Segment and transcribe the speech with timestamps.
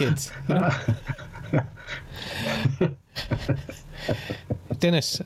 [0.00, 0.32] kids.
[0.48, 0.70] you know?
[4.78, 5.20] Dennis,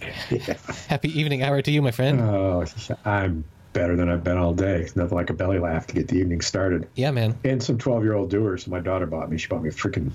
[0.88, 2.20] happy evening hour to you, my friend.
[2.20, 2.64] Oh,
[3.04, 4.88] I'm better than I've been all day.
[4.94, 6.88] Nothing like a belly laugh to get the evening started.
[6.94, 7.36] yeah, man.
[7.44, 8.66] And some 12 year old Dewar's.
[8.68, 9.38] My daughter bought me.
[9.38, 10.12] She bought me a freaking,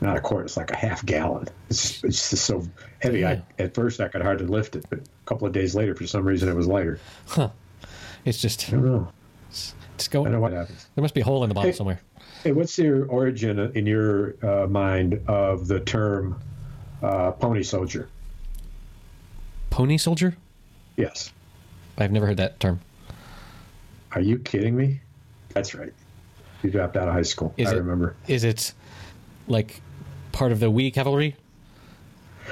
[0.00, 1.46] not a quart, it's like a half gallon.
[1.68, 2.64] It's, just- it's just so
[3.00, 3.26] heavy.
[3.26, 6.06] I, at first, I could hardly lift it, but a couple of days later, for
[6.06, 6.98] some reason, it was lighter.
[7.26, 7.50] Huh.
[8.24, 9.08] It's just I don't know.
[9.50, 10.86] it's I don't know what happens.
[10.94, 11.76] There must be a hole in the bottle Hey.
[11.76, 12.00] somewhere.
[12.42, 16.40] Hey, what's the origin in your uh, mind of the term
[17.02, 18.08] uh, pony soldier?
[19.68, 20.34] Pony soldier?
[20.96, 21.32] Yes.
[21.98, 22.80] I've never heard that term.
[24.12, 25.00] Are you kidding me?
[25.50, 25.92] That's right.
[26.62, 27.52] You dropped out of high school.
[27.58, 28.16] Is I it- remember.
[28.26, 28.72] Is it
[29.46, 29.80] like
[30.32, 31.36] part of the Wee cavalry?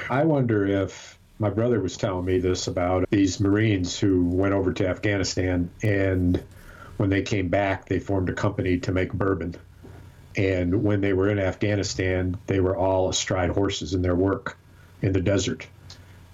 [0.09, 4.71] I wonder if my brother was telling me this about these Marines who went over
[4.73, 6.43] to Afghanistan and
[6.97, 9.55] when they came back, they formed a company to make bourbon.
[10.35, 14.57] And when they were in Afghanistan, they were all astride horses in their work
[15.01, 15.67] in the desert.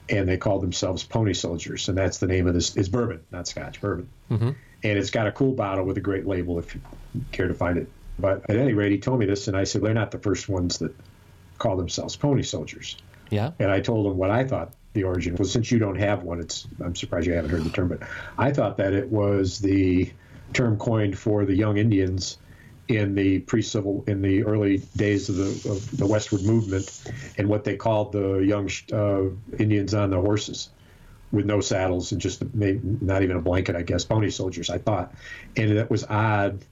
[0.10, 1.90] And they called themselves pony soldiers.
[1.90, 2.76] And that's the name of this.
[2.76, 4.10] It's bourbon, not scotch, bourbon.
[4.30, 4.52] Mm-hmm.
[4.84, 6.82] And it's got a cool bottle with a great label if you
[7.32, 7.90] care to find it.
[8.20, 10.48] But at any rate, he told me this, and I said, they're not the first
[10.48, 10.96] ones that
[11.58, 12.98] call themselves pony soldiers.
[13.30, 13.52] Yeah.
[13.60, 15.52] And I told him what I thought the origin was.
[15.52, 18.00] Since you don't have one, it's I'm surprised you haven't heard the term, but
[18.38, 20.12] I thought that it was the
[20.54, 22.38] term coined for the young Indians
[22.88, 27.02] in the pre-civil in the early days of the of the westward movement,
[27.38, 29.24] and what they called the young uh,
[29.58, 30.70] Indians on the horses
[31.32, 34.70] with no saddles and just maybe not even a blanket, I guess, pony soldiers.
[34.70, 35.14] I thought,
[35.58, 36.64] and that was odd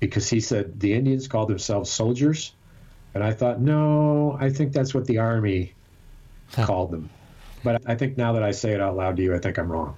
[0.00, 2.52] because he said the Indians called themselves soldiers,
[3.14, 5.74] and I thought, no, I think that's what the army
[6.52, 7.10] called them.
[7.62, 9.70] But I think now that I say it out loud to you, I think I'm
[9.70, 9.94] wrong.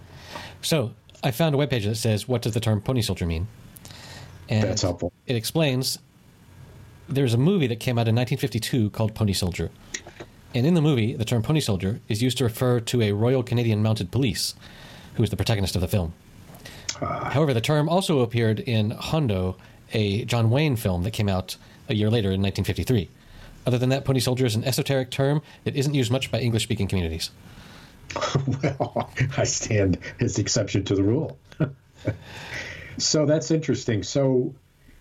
[0.63, 3.47] So I found a webpage that says, "What does the term pony soldier mean?"
[4.51, 5.13] And That's helpful.
[5.27, 5.99] It explains.
[7.09, 9.71] There's a movie that came out in 1952 called Pony Soldier,
[10.55, 13.43] and in the movie, the term pony soldier is used to refer to a Royal
[13.43, 14.55] Canadian Mounted Police,
[15.15, 16.13] who is the protagonist of the film.
[17.01, 17.31] Ah.
[17.31, 19.57] However, the term also appeared in Hondo,
[19.93, 21.57] a John Wayne film that came out
[21.89, 23.09] a year later in 1953.
[23.67, 26.89] Other than that, pony soldier is an esoteric term that isn't used much by English-speaking
[26.89, 27.31] communities.
[28.63, 31.39] well, I stand as the exception to the rule.
[33.03, 34.03] so that's interesting.
[34.03, 34.55] So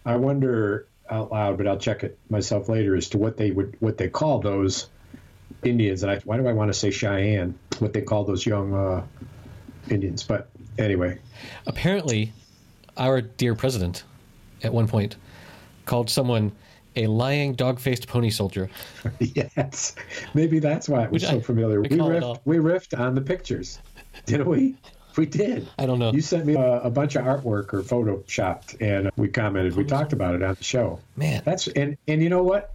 [0.05, 3.75] I wonder out loud, but I'll check it myself later as to what they would
[3.79, 4.87] what they call those
[5.63, 6.03] Indians.
[6.03, 7.57] And I, why do I want to say Cheyenne?
[7.79, 9.05] What they call those young uh,
[9.89, 10.23] Indians?
[10.23, 11.19] But anyway,
[11.65, 12.33] Apparently,
[12.97, 14.03] our dear president,
[14.63, 15.15] at one point,
[15.85, 16.51] called someone
[16.95, 18.69] a lying, dog-faced pony soldier.
[19.19, 19.95] yes,
[20.33, 21.81] maybe that's why it was Which so I familiar.
[21.81, 23.79] We riffed, we riffed on the pictures,
[24.25, 24.75] didn't we?
[25.19, 25.67] We did.
[25.77, 26.13] I don't know.
[26.13, 29.75] You sent me a, a bunch of artwork or photoshopped, and we commented.
[29.75, 29.87] We oh.
[29.87, 30.99] talked about it on the show.
[31.17, 31.41] Man.
[31.45, 32.73] that's and and you know what?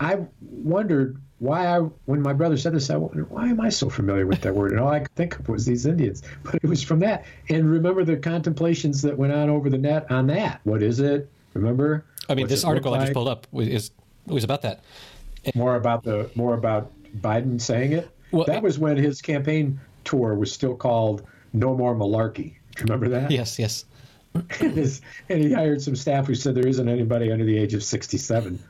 [0.00, 3.88] I wondered why I when my brother said this, I wondered why am I so
[3.88, 4.72] familiar with that word?
[4.72, 7.24] And all I could think of was these Indians, but it was from that.
[7.48, 10.60] And remember the contemplations that went on over the net on that.
[10.64, 11.30] What is it?
[11.54, 12.04] Remember?
[12.28, 13.90] I mean, What's this article I just pulled up was, is
[14.26, 14.82] was about that.
[15.44, 16.90] And more about the more about
[17.20, 18.10] Biden saying it.
[18.32, 21.22] Well, that was when his campaign tour was still called
[21.52, 22.34] No More Malarkey.
[22.34, 23.30] Do you remember that?
[23.30, 23.84] Yes, yes.
[24.60, 27.74] and, his, and he hired some staff who said there isn't anybody under the age
[27.74, 28.62] of 67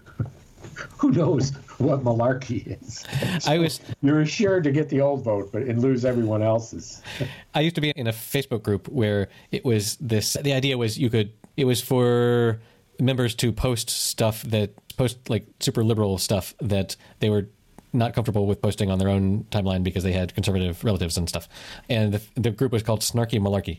[0.98, 3.04] who knows what malarkey is.
[3.46, 7.02] I was You're assured to get the old vote, but and lose everyone else's.
[7.54, 10.34] I used to be in a Facebook group where it was this.
[10.40, 11.32] The idea was you could.
[11.56, 12.60] It was for
[13.00, 17.48] members to post stuff that post like super liberal stuff that they were
[17.92, 21.48] not comfortable with posting on their own timeline because they had conservative relatives and stuff.
[21.88, 23.78] And the, the group was called Snarky Malarkey,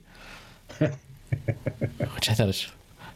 [2.15, 2.67] which I thought was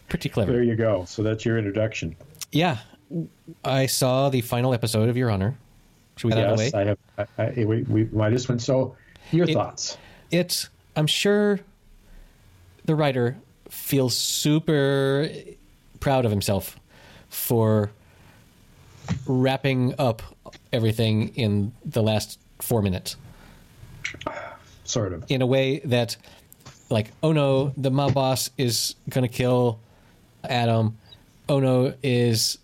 [0.09, 0.51] pretty clever.
[0.51, 1.05] There you go.
[1.05, 2.15] So that's your introduction.
[2.51, 2.77] Yeah,
[3.65, 5.57] I saw the final episode of Your Honor.
[6.17, 6.81] Should we get out of the Yes, way?
[6.81, 6.97] I have.
[7.37, 8.59] I, I, we, we, why this one?
[8.59, 8.95] So,
[9.31, 9.97] your It- thoughts?
[10.31, 11.59] it's i'm sure
[12.85, 13.37] the writer
[13.69, 15.27] feels super
[15.99, 16.79] proud of himself
[17.29, 17.91] for
[19.27, 20.21] wrapping up
[20.73, 23.15] everything in the last four minutes
[24.83, 25.23] Sort of.
[25.29, 26.17] in a way that
[26.89, 29.79] like oh no the mob boss is gonna kill
[30.43, 30.97] adam
[31.47, 32.57] oh no is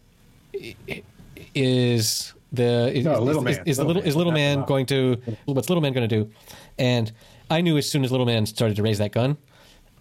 [1.56, 3.68] is the is, No, little is, man.
[3.68, 6.24] is the Little little man, is little man going to what's little man going to
[6.24, 6.32] do
[6.78, 7.12] and
[7.50, 9.38] i knew as soon as little man started to raise that gun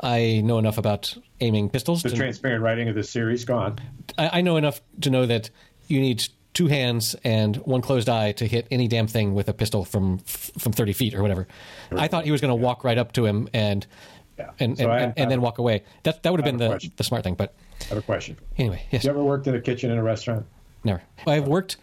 [0.01, 3.79] i know enough about aiming pistols The to, transparent writing of the series gone.
[4.17, 5.51] I, I know enough to know that
[5.87, 6.27] you need
[6.59, 10.19] two hands and one closed eye to hit any damn thing with a pistol from
[10.19, 11.47] from 30 feet or whatever.
[11.93, 13.87] I thought he was going to walk right up to him and
[14.37, 14.51] Yeah.
[14.59, 15.85] and So and, I- and, and then walk away.
[16.03, 16.93] That that would have been the, question.
[16.97, 17.37] the smart thing.
[17.37, 18.37] But I have a question.
[18.57, 19.05] Anyway, yes.
[19.05, 20.47] You ever worked in a kitchen in a restaurant?
[20.83, 21.01] Never.
[21.29, 21.77] I've worked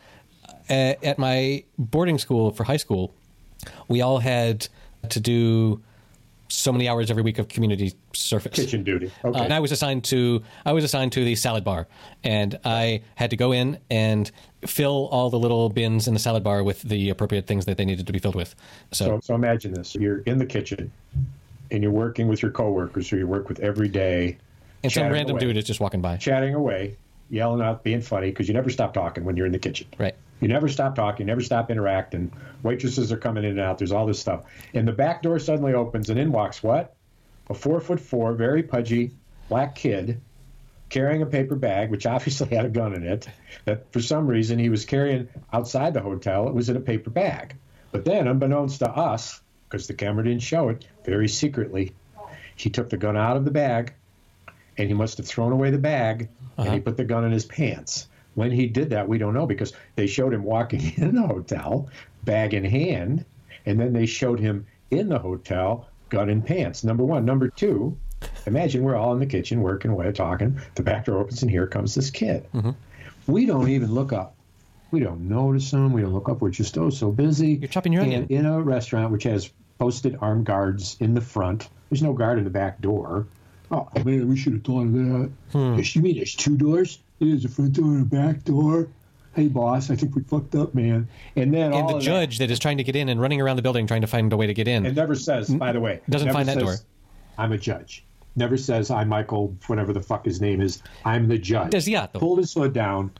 [0.69, 3.13] uh, at my boarding school for high school.
[3.87, 4.67] We all had
[5.07, 5.81] to do
[6.47, 8.53] so many hours every week of community service.
[8.53, 9.11] Kitchen duty.
[9.23, 9.39] Okay.
[9.39, 11.87] Uh, and I was assigned to I was assigned to the salad bar,
[12.23, 14.29] and I had to go in and
[14.65, 17.85] fill all the little bins in the salad bar with the appropriate things that they
[17.85, 18.55] needed to be filled with.
[18.91, 20.91] So, so, so imagine this: you're in the kitchen,
[21.71, 24.37] and you're working with your coworkers, who you work with every day,
[24.83, 25.47] and some random away.
[25.47, 26.17] dude is just walking by.
[26.17, 26.95] chatting away,
[27.29, 29.87] yelling out, being funny, because you never stop talking when you're in the kitchen.
[29.97, 30.15] Right.
[30.39, 32.31] You never stop talking, never stop interacting.
[32.61, 33.77] Waitresses are coming in and out.
[33.77, 34.43] There's all this stuff.
[34.73, 36.95] And the back door suddenly opens, and in walks what?
[37.49, 39.11] A four foot four, very pudgy
[39.47, 40.19] black kid
[40.89, 43.27] carrying a paper bag, which obviously had a gun in it,
[43.65, 46.47] that for some reason he was carrying outside the hotel.
[46.47, 47.55] It was in a paper bag.
[47.91, 51.93] But then, unbeknownst to us, because the camera didn't show it, very secretly,
[52.55, 53.93] he took the gun out of the bag
[54.77, 56.83] and he must have thrown away the bag and he uh-huh.
[56.83, 58.07] put the gun in his pants.
[58.35, 61.89] When he did that, we don't know because they showed him walking in the hotel,
[62.23, 63.25] bag in hand,
[63.65, 66.83] and then they showed him in the hotel, gun in pants.
[66.83, 67.25] Number one.
[67.25, 67.97] Number two,
[68.45, 70.59] imagine we're all in the kitchen working away, talking.
[70.75, 72.47] The back door opens, and here comes this kid.
[73.27, 74.35] We don't even look up.
[74.91, 75.91] We don't notice him.
[75.93, 76.41] We don't look up.
[76.41, 77.53] We're just oh so busy.
[77.53, 78.23] You're chopping your onion.
[78.23, 79.49] And in a restaurant which has
[79.79, 83.27] posted armed guards in the front, there's no guard in the back door.
[83.71, 85.31] Oh man, we should have thought of that.
[85.51, 85.79] Hmm.
[85.81, 86.99] You mean there's two doors?
[87.19, 88.89] There's a front door and a back door.
[89.35, 91.09] Hey boss, I think we fucked up, man.
[91.35, 93.41] And then And all the of judge that is trying to get in and running
[93.41, 94.83] around the building trying to find a way to get in.
[94.83, 95.49] that, it never says.
[95.49, 95.57] Mm-hmm.
[95.57, 96.75] By the way, Doesn't find that says, door.
[97.37, 98.05] I'm a judge.
[98.37, 100.81] Never says I'm Michael, whatever the fuck his name is.
[101.03, 101.71] I'm the judge.
[101.71, 102.19] Desiato.
[102.19, 103.11] Pulled his hood down,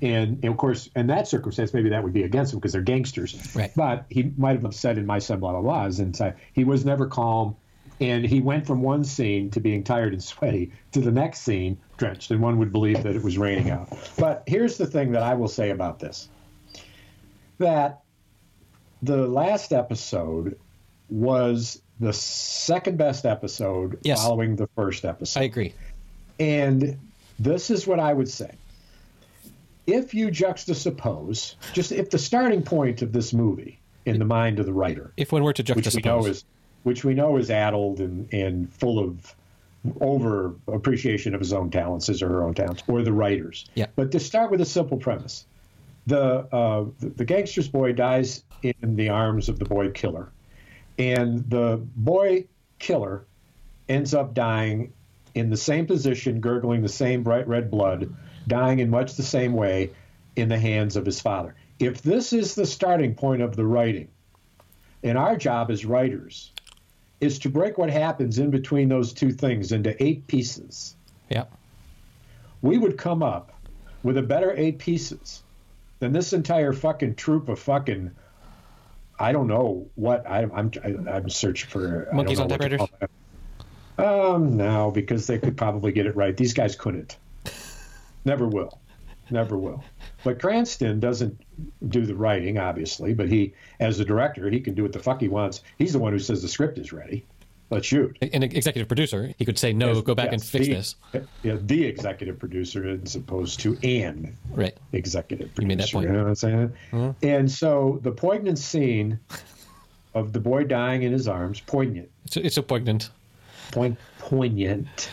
[0.00, 2.82] and, and of course, in that circumstance, maybe that would be against him because they're
[2.82, 3.54] gangsters.
[3.54, 3.70] Right.
[3.76, 6.84] But he might have said in my son, blah blah blah, and say he was
[6.84, 7.56] never calm,
[8.02, 11.78] and he went from one scene to being tired and sweaty to the next scene
[11.96, 13.88] drenched, and one would believe that it was raining out.
[14.18, 16.28] But here's the thing that I will say about this:
[17.58, 18.02] that
[19.02, 20.58] the last episode
[21.08, 24.20] was the second best episode Yes.
[24.20, 25.40] following the first episode.
[25.40, 25.72] I agree.
[26.40, 26.98] And
[27.38, 28.50] this is what I would say.
[29.86, 34.66] If you juxtapose, just if the starting point of this movie in the mind of
[34.66, 36.44] the writer, If one were to which we know juxtapose, is
[36.82, 39.34] which we know is addled and, and full of
[40.00, 43.64] over appreciation of his own talents, his or her own talents, or the writers.
[43.74, 43.86] Yeah.
[43.96, 45.46] But to start with a simple premise,
[46.06, 50.30] the uh, the, the gangster's boy dies in the arms of the boy killer,
[50.98, 52.46] and the boy
[52.78, 53.24] killer
[53.88, 54.92] ends up dying
[55.34, 58.14] in the same position, gurgling the same bright red blood,
[58.46, 59.90] dying in much the same way
[60.36, 61.54] in the hands of his father.
[61.78, 64.08] If this is the starting point of the writing,
[65.02, 66.52] and our job as writers
[67.22, 70.96] is to break what happens in between those two things into eight pieces,
[71.28, 71.44] yeah,
[72.60, 73.52] we would come up
[74.02, 75.42] with a better eight pieces
[76.00, 78.10] than this entire fucking troop of fucking.
[79.20, 80.72] I don't know what I, I'm.
[80.82, 82.08] I, I'm searching for.
[82.12, 82.80] Monkeys on typewriters?
[83.98, 86.36] Um, no, because they could probably get it right.
[86.36, 87.16] These guys couldn't.
[88.24, 88.80] Never will.
[89.30, 89.82] Never will.
[90.24, 91.40] But Cranston doesn't
[91.88, 95.20] do the writing, obviously, but he, as the director, he can do what the fuck
[95.20, 95.62] he wants.
[95.78, 97.24] He's the one who says the script is ready.
[97.70, 98.18] Let's shoot.
[98.20, 100.96] an executive producer, he could say no, go back and fix the, this.
[101.42, 104.76] Yeah, the executive producer as opposed to an Right.
[104.92, 105.62] executive producer.
[105.62, 106.06] You made that point.
[106.08, 106.72] You know what I'm saying?
[106.90, 107.26] Mm-hmm.
[107.26, 109.18] And so the poignant scene
[110.14, 113.08] of the boy dying in his arms, poignant, It's, it's so poignant.
[113.70, 115.08] point, poignant,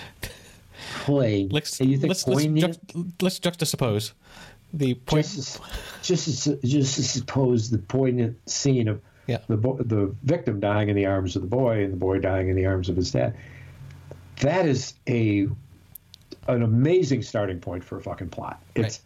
[1.04, 1.54] poignant.
[1.54, 2.80] Let's let's let's,
[3.22, 4.14] let's juxtapose
[4.74, 5.26] the point.
[5.26, 5.60] just,
[6.04, 9.40] just, just to suppose the poignant scene of Yeah.
[9.48, 12.50] the bo- the victim dying in the arms of the boy and the boy dying
[12.50, 13.36] in the arms of his dad.
[14.42, 15.48] That is a
[16.48, 18.62] an amazing starting point for a fucking plot.
[18.76, 19.02] It's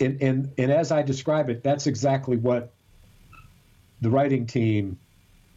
[0.00, 2.72] and, and and as I describe it, that's exactly what
[4.00, 4.98] the writing team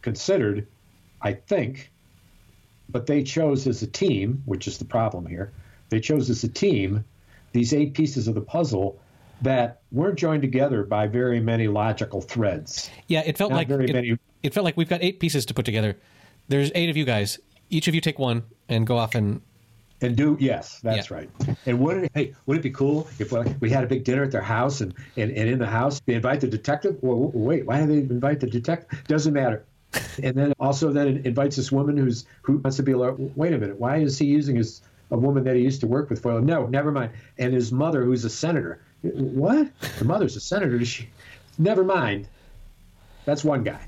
[0.02, 0.68] considered,
[1.22, 1.92] I think.
[2.90, 5.52] But they chose as a team, which is the problem here.
[5.90, 7.04] They chose as a team
[7.52, 9.00] these eight pieces of the puzzle
[9.42, 12.90] that weren't joined together by very many logical threads.
[13.08, 15.54] Yeah, it felt Not like it, many- it felt like we've got eight pieces to
[15.54, 15.98] put together.
[16.48, 17.40] There's eight of you guys.
[17.70, 19.42] Each of you take one and go off and
[20.02, 21.18] And do yes, that's Yeah.
[21.18, 21.30] right.
[21.66, 24.32] And wouldn't it, hey, would it be cool if we had a big dinner at
[24.32, 26.98] their house and, and, and in the house they invite the detective?
[27.02, 29.04] Well, wait, why do they invite the detective?
[29.08, 29.66] Doesn't matter.
[30.24, 33.54] And then also then it invites this woman who's who wants to be like, wait
[33.54, 36.22] a minute, why is he using his a woman that he used to work with
[36.22, 36.42] for?
[36.42, 37.12] No, never mind.
[37.38, 38.82] And his mother, who's a senator.
[39.02, 39.68] What?
[40.00, 40.80] The mother's a senator.
[40.80, 41.10] Does she?
[41.58, 42.28] Never mind.
[43.26, 43.80] That's one guy.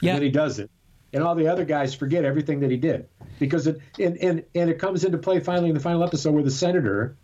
[0.00, 0.70] yeah, And then he does it.
[1.12, 3.08] And all the other guys forget everything that he did.
[3.38, 6.42] because it and, and and it comes into play finally in the final episode where
[6.42, 7.16] the senator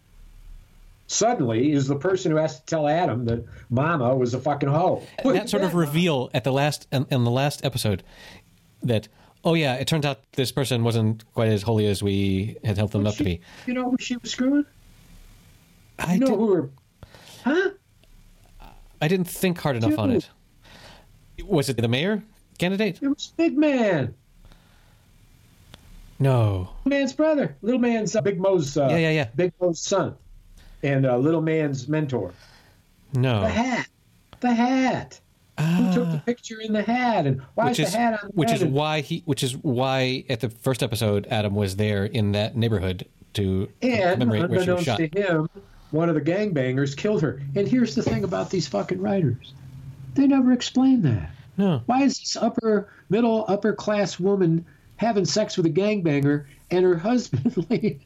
[1.11, 5.03] suddenly is the person who has to tell Adam that Mama was a fucking hoe.
[5.25, 8.03] that sort of reveal at the last in, in the last episode
[8.83, 9.09] that
[9.45, 12.93] oh yeah, it turns out this person wasn't quite as holy as we had held
[12.93, 13.41] them up to be.
[13.67, 14.65] You know who she was screwing?
[15.99, 16.71] I You know who were?
[17.45, 17.71] Huh?
[19.03, 20.29] I didn't think hard enough on it.
[21.45, 22.23] Was it the mayor
[22.59, 23.01] candidate?
[23.03, 24.15] It was Big Man,
[26.19, 26.69] No.
[26.85, 28.77] Man's brother, Little Man's uh, Big Mo's.
[28.77, 29.29] Uh, Yeah, yeah, yeah.
[29.35, 30.17] Big Mo's son,
[30.83, 32.33] and uh, Little Man's mentor.
[33.15, 33.41] No.
[33.43, 33.89] The hat.
[34.41, 35.21] The hat.
[35.59, 37.27] Who took the picture in the hat?
[37.27, 37.69] And why Ah.
[37.69, 40.41] which is the hat on the which is And- why he which is why at
[40.41, 44.87] the first episode Adam was there in that neighborhood to And commemorate where she was
[44.87, 45.13] unbeknownst shot.
[45.13, 45.51] to him,
[45.91, 47.43] one of the gangbangers killed her.
[47.55, 49.53] And here's the thing about these fucking writers:
[50.15, 51.31] they never explain that.
[51.59, 51.83] No.
[51.85, 54.65] Why is this upper middle upper class woman
[54.97, 57.67] having sex with a gangbanger and her husband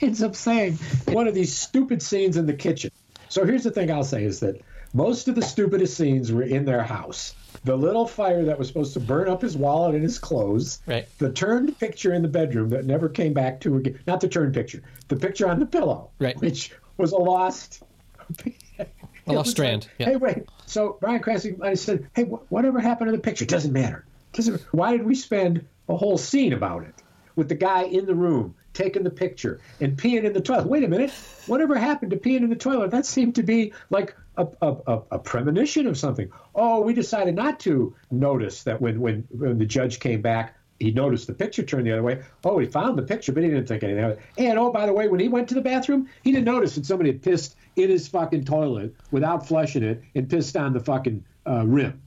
[0.00, 2.90] ends up saying one of these stupid scenes in the kitchen?
[3.28, 4.60] So here's the thing I'll say is that
[4.94, 7.34] most of the stupidest scenes were in their house.
[7.64, 10.80] The little fire that was supposed to burn up his wallet and his clothes.
[10.86, 11.06] Right.
[11.18, 14.00] The turned picture in the bedroom that never came back to again.
[14.06, 14.82] Not the turned picture.
[15.08, 16.10] The picture on the pillow.
[16.18, 16.38] Right.
[16.40, 17.82] Which was a lost.
[19.26, 20.06] A lost strand, like, yeah.
[20.06, 20.38] Hey, wait.
[20.66, 23.44] So Bryan Cranston might have said, "Hey, wh- whatever happened to the picture?
[23.44, 24.04] Doesn't matter.
[24.32, 24.60] Doesn't.
[24.72, 26.94] Why did we spend a whole scene about it
[27.36, 30.66] with the guy in the room taking the picture and peeing in the toilet?
[30.66, 31.10] Wait a minute.
[31.46, 32.90] Whatever happened to peeing in the toilet?
[32.90, 36.30] That seemed to be like a, a, a, premonition of something.
[36.54, 40.90] Oh, we decided not to notice that when when when the judge came back." He
[40.90, 42.22] noticed the picture turned the other way.
[42.42, 44.20] Oh, he found the picture, but he didn't think anything of it.
[44.36, 46.86] And oh, by the way, when he went to the bathroom, he didn't notice that
[46.86, 51.24] somebody had pissed in his fucking toilet without flushing it and pissed on the fucking
[51.46, 52.02] uh, rim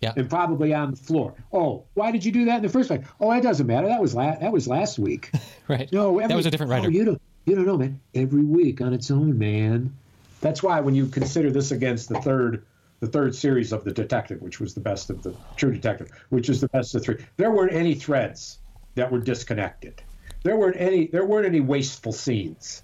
[0.00, 0.14] Yeah.
[0.16, 1.34] and probably on the floor.
[1.52, 3.04] Oh, why did you do that in the first place?
[3.20, 3.86] Oh, it doesn't matter.
[3.86, 5.30] That was la- that was last week.
[5.68, 5.92] Right.
[5.92, 6.88] No, every, that was a different oh, writer.
[6.88, 8.00] Oh, you don't you don't know, man.
[8.12, 9.96] Every week on its own, man.
[10.40, 12.64] That's why when you consider this against the third
[12.98, 16.48] the third series of the Detective, which was the best of the True Detective, which
[16.48, 18.58] is the best of three, there weren't any threads
[18.94, 20.02] that were disconnected.
[20.42, 22.82] There weren't any there weren't any wasteful scenes.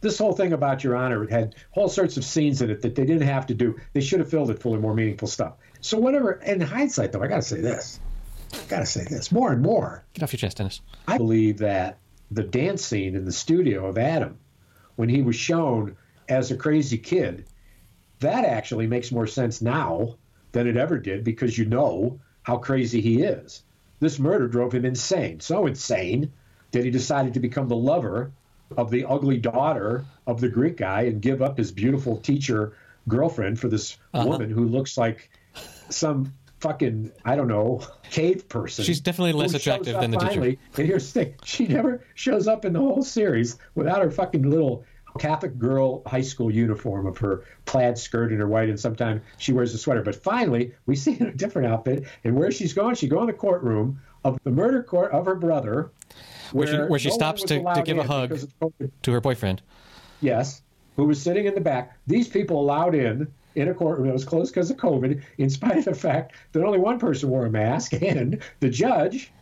[0.00, 2.94] This whole thing about Your Honor it had all sorts of scenes in it that
[2.94, 3.76] they didn't have to do.
[3.94, 5.54] They should have filled it full of more meaningful stuff.
[5.80, 6.32] So whatever.
[6.32, 8.00] In hindsight, though, I got to say this.
[8.52, 10.04] I got to say this more and more.
[10.14, 10.80] Get off your chest, Dennis.
[11.06, 11.98] I believe that
[12.30, 14.38] the dance scene in the studio of Adam,
[14.96, 15.96] when he was shown
[16.28, 17.46] as a crazy kid,
[18.20, 20.16] that actually makes more sense now
[20.52, 23.62] than it ever did because you know how crazy he is.
[24.00, 25.40] This murder drove him insane.
[25.40, 26.32] So insane
[26.70, 28.32] that he decided to become the lover
[28.76, 32.74] of the ugly daughter of the Greek guy and give up his beautiful teacher
[33.06, 34.26] girlfriend for this uh-huh.
[34.26, 35.30] woman who looks like
[35.88, 38.84] some fucking I don't know cave person.
[38.84, 40.30] She's definitely less attractive than the teacher.
[40.32, 44.10] finally, And here's the thing: she never shows up in the whole series without her
[44.10, 44.84] fucking little
[45.18, 49.52] Catholic girl high school uniform of her plaid skirt and her white, and sometimes she
[49.52, 50.02] wears a sweater.
[50.02, 53.26] But finally, we see in a different outfit, and where she's going, she go in
[53.26, 55.90] the courtroom of the murder court of her brother,
[56.52, 58.28] Where she- where she no stops to- to give a hug.
[58.30, 58.90] because of COVID.
[59.02, 59.62] To her boyfriend.
[60.20, 60.62] Yes,
[60.96, 61.96] who was sitting in the back.
[62.06, 65.78] These people allowed in in a courtroom that was closed because of COVID, in spite
[65.78, 69.32] of the fact that only one person wore a mask, and the judge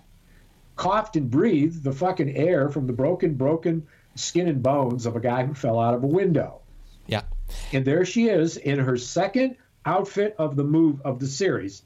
[0.76, 5.20] coughed and breathed the fucking air from the broken, broken skin and bones of a
[5.20, 6.60] guy who fell out of a window.
[7.06, 7.22] Yeah.
[7.72, 11.82] And there she is in her second outfit of the move of the series,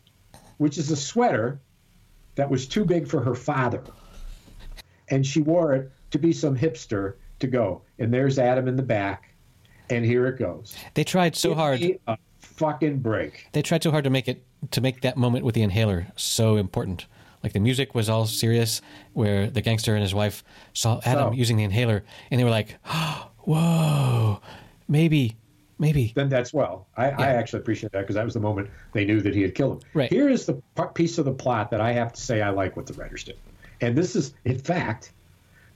[0.59, 1.61] which is a sweater
[2.37, 3.83] that was too big for her father.
[5.09, 7.83] And she wore it to be some hipster to go.
[7.99, 9.30] And there's Adam in the back,
[9.91, 10.75] and here it goes.
[10.95, 11.99] They tried so Give hard.
[12.07, 13.49] a fucking break.
[13.53, 14.43] They tried so hard to make it
[14.73, 17.07] to make that moment with the inhaler so important.
[17.43, 18.83] Like the music was all serious,
[19.15, 20.45] where the gangster and his wife
[20.75, 22.77] saw Adam So- using the inhaler, and they were like,
[23.45, 24.41] "Whoa,
[24.89, 25.37] maybe,
[25.79, 26.87] maybe." Then that's well.
[26.97, 29.55] I, I actually appreciate that because that was the moment they knew that he had
[29.55, 29.89] killed him.
[29.95, 30.11] Right.
[30.13, 30.61] Here is the
[30.95, 33.39] piece of the plot that I have to say I like what the writers did.
[33.81, 35.13] And this is, in fact,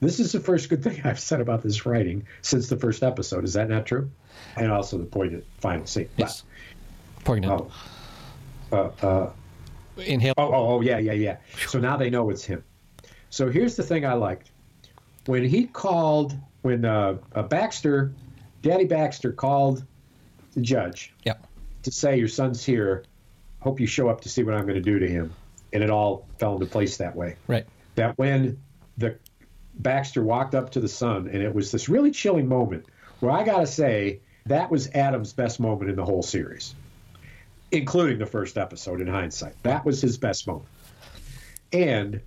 [0.04, 3.44] this is the first good thing I've said about this writing since the first episode.
[3.44, 4.10] Is that not true?
[4.56, 6.08] And also the poignant final scene.
[6.16, 6.42] Yes.
[7.24, 7.52] Poignant.
[8.72, 9.32] Oh, uh, uh,
[9.96, 10.34] Inhale.
[10.36, 11.36] Oh, oh, oh, yeah, yeah, yeah.
[11.68, 12.62] So now they know it's him.
[13.30, 14.50] So here's the thing I liked.
[15.26, 18.12] When he called, when uh, uh, Baxter,
[18.62, 19.84] Daddy Baxter called
[20.54, 21.34] the judge Yeah.
[21.84, 23.04] to say, Your son's here.
[23.60, 25.32] Hope you show up to see what I'm going to do to him.
[25.72, 27.36] And it all fell into place that way.
[27.46, 27.66] Right.
[27.94, 28.58] That when
[28.98, 29.16] the
[29.76, 32.86] Baxter walked up to the son, and it was this really chilling moment
[33.20, 36.74] where I got to say, that was Adam's best moment in the whole series,
[37.72, 39.54] including the first episode in hindsight.
[39.62, 40.68] That was his best moment.
[41.72, 42.20] And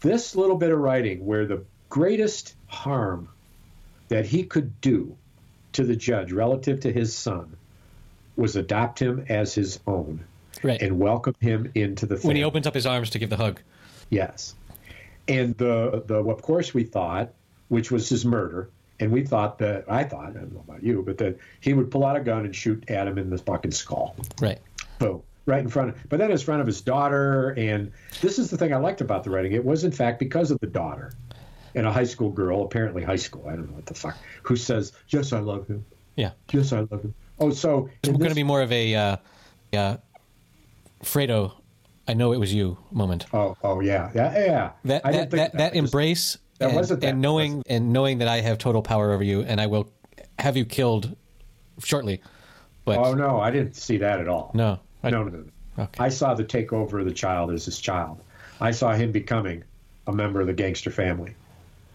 [0.00, 3.28] this little bit of writing where the greatest harm
[4.08, 5.16] that he could do
[5.72, 7.56] to the judge relative to his son
[8.36, 10.24] was adopt him as his own
[10.62, 10.80] Right.
[10.80, 13.60] and welcome him into the when he opens up his arms to give the hug.
[14.10, 14.54] Yes.
[15.28, 17.32] And the the of course we thought,
[17.68, 21.02] which was his murder, and we thought that I thought, I don't know about you,
[21.02, 24.16] but that he would pull out a gun and shoot Adam in the fucking skull.
[24.40, 24.60] Right.
[24.98, 25.22] Boom.
[25.46, 28.56] Right in front of but then in front of his daughter and this is the
[28.56, 29.52] thing I liked about the writing.
[29.52, 31.12] It was in fact because of the daughter
[31.76, 34.56] and a high school girl, apparently high school, I don't know what the fuck, who
[34.56, 35.84] says, Yes, I love him.
[36.16, 36.32] Yeah.
[36.50, 37.14] Yes, I love him.
[37.38, 39.16] Oh, so It's in going to be more of a uh,
[39.74, 39.96] uh,
[41.02, 41.52] Fredo,
[42.08, 43.26] I know it was you moment.
[43.32, 44.10] Oh, oh yeah.
[44.14, 44.70] Yeah, yeah.
[44.84, 48.18] That that that, that I just- embrace That and, wasn't that, and knowing and knowing
[48.18, 49.90] that I have total power over you and I will
[50.38, 51.16] have you killed
[51.82, 52.20] shortly.
[52.84, 54.52] But Oh no, I didn't see that at all.
[54.54, 55.44] no, I, no, no, no.
[55.84, 56.04] Okay.
[56.04, 58.20] I saw the takeover of the child as his child.
[58.60, 59.62] I saw him becoming
[60.06, 61.34] a member of the gangster family.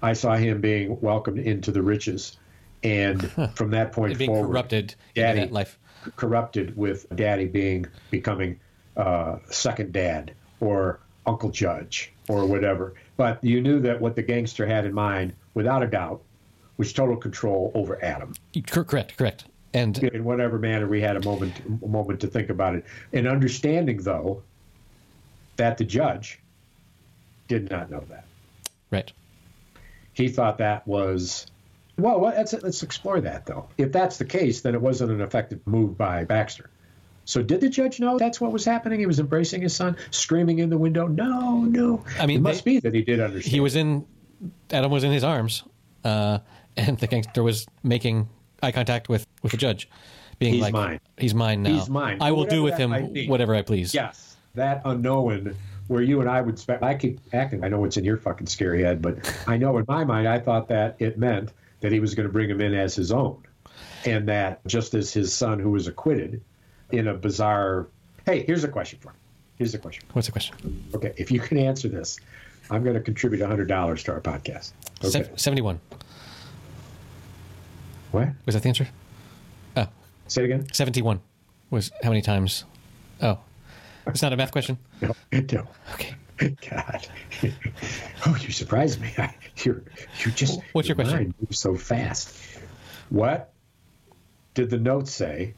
[0.04, 2.38] I saw him being welcomed into the riches,
[2.84, 5.48] and from that point forward, corrupted Daddy.
[5.48, 5.80] life.
[6.16, 8.60] corrupted with Daddy being becoming
[8.98, 12.94] uh, second dad or Uncle Judge or whatever.
[13.18, 16.22] But you knew that what the gangster had in mind, without a doubt,
[16.78, 18.34] was total control over Adam.
[18.68, 19.46] Correct, correct.
[19.74, 23.26] And in whatever manner we had a moment a moment to think about it and
[23.28, 24.44] understanding though
[25.56, 26.40] that the judge
[27.48, 28.26] did not know that
[28.90, 29.12] right.
[30.12, 31.48] he thought that was
[31.98, 35.66] well let's, let's explore that though if that's the case then it wasn't an effective
[35.66, 36.70] move by baxter
[37.26, 40.60] so did the judge know that's what was happening he was embracing his son screaming
[40.60, 43.52] in the window no no I mean, it must they- be that he did understand
[43.52, 44.06] He was in
[44.72, 45.64] Adam was in his arms,
[46.04, 46.40] uh,
[46.76, 48.28] and the gangster was making
[48.64, 49.88] eye contact with, with the judge,
[50.40, 51.00] being He's like, mine.
[51.18, 51.74] "He's mine now.
[51.74, 52.92] He's mine." I will do with him
[53.28, 55.56] whatever I please." Yes, that unknown
[55.88, 56.82] where you and I would spec.
[56.82, 57.64] I keep acting.
[57.64, 60.40] I know it's in your fucking scary head, but I know in my mind, I
[60.40, 63.44] thought that it meant that he was going to bring him in as his own,
[64.06, 66.42] and that just as his son, who was acquitted,
[66.92, 67.88] in a bizarre.
[68.26, 69.18] Hey, here's a question for you.
[69.58, 70.04] Here's a question.
[70.14, 70.84] What's the question?
[70.96, 72.20] Okay, if you can answer this,
[72.70, 74.72] I'm going to contribute hundred dollars to our podcast.
[75.04, 75.24] Okay.
[75.24, 75.80] Se- Seventy-one.
[78.12, 78.30] what?
[78.46, 78.88] Was that the answer?
[79.78, 79.88] Oh,
[80.28, 80.68] Say it again.
[80.74, 81.20] 71
[81.70, 82.66] was how many times?
[83.22, 83.40] Oh,
[84.08, 84.78] it's not a math question.
[85.02, 85.68] No, no.
[85.94, 86.16] Okay.
[86.70, 87.08] God.
[88.26, 89.14] oh, you surprised me.
[89.18, 89.84] I, you're,
[90.26, 90.60] you just.
[90.74, 91.16] What's your question?
[91.16, 92.36] mind moves so fast.
[93.10, 93.54] What
[94.56, 95.54] did the note say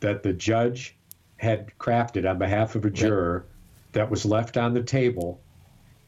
[0.00, 0.96] that the judge
[1.36, 3.44] had crafted on behalf of a juror
[3.92, 5.40] that was left on the table,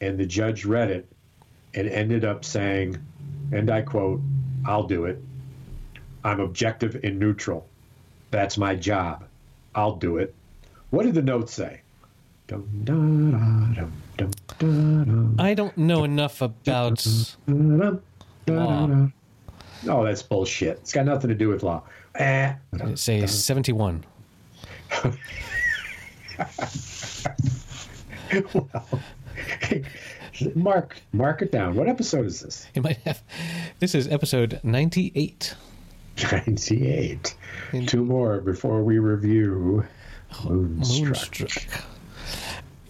[0.00, 1.06] and the judge read it
[1.74, 2.96] and ended up saying,
[3.52, 4.20] and I quote,
[4.66, 5.18] I'll do it.
[6.24, 7.66] I'm objective and neutral.
[8.30, 9.24] That's my job.
[9.74, 10.34] I'll do it.
[10.90, 11.80] What did the note say?
[12.48, 14.66] Dum, da, da, dum, dum, da,
[15.04, 17.06] dum, I don't know enough about.
[17.46, 17.90] dum, da,
[18.46, 18.86] da, Law.
[18.88, 19.06] da.
[19.84, 20.78] No, that's bullshit.
[20.78, 21.84] It's got nothing to do with law.
[22.14, 22.54] Eh.
[22.72, 24.04] Did it say 71?
[30.54, 31.74] mark, mark it down.
[31.74, 32.66] What episode is this?
[32.74, 33.22] It might have.
[33.78, 35.54] This is episode 98.
[36.30, 37.34] 98.
[37.86, 39.84] Two more before we review
[40.44, 41.40] Moonstruck.
[41.40, 41.84] Moonstruck.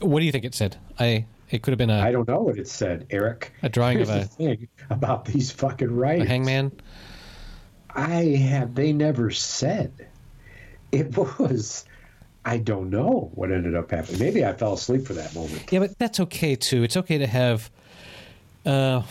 [0.01, 0.77] What do you think it said?
[0.99, 1.27] I.
[1.51, 2.01] It could have been a.
[2.01, 3.53] I don't know what it said, Eric.
[3.63, 6.71] a drawing Here's of a, thing about these fucking a hangman.
[7.95, 8.75] I have.
[8.75, 9.93] They never said.
[10.93, 11.85] It was.
[12.45, 14.19] I don't know what ended up happening.
[14.19, 15.71] Maybe I fell asleep for that moment.
[15.71, 16.83] Yeah, but that's okay too.
[16.83, 17.71] It's okay to have.
[18.65, 19.03] Uh,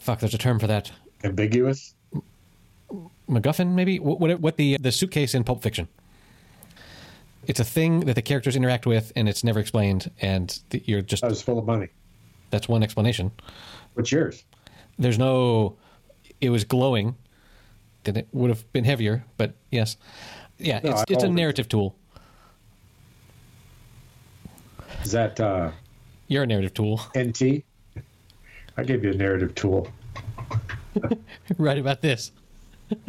[0.00, 0.20] fuck.
[0.20, 0.90] There's a term for that.
[1.24, 1.94] Ambiguous.
[3.28, 3.98] MacGuffin, maybe.
[3.98, 5.88] What, what, what the the suitcase in Pulp Fiction?
[7.46, 11.00] It's a thing that the characters interact with, and it's never explained, and the, you're
[11.02, 11.88] just I was full of money.
[12.50, 13.30] that's one explanation.
[13.94, 14.44] What's yours?
[14.98, 15.76] There's no.
[16.40, 17.16] It was glowing.
[18.06, 19.96] Then it would have been heavier, but yes,
[20.58, 20.78] yeah.
[20.84, 21.96] No, it's it's a narrative tool.
[25.02, 25.72] Is that uh,
[26.28, 27.00] You're a narrative tool.
[27.18, 27.64] NT?
[28.76, 29.88] I gave you a narrative tool.
[31.58, 32.30] right about this.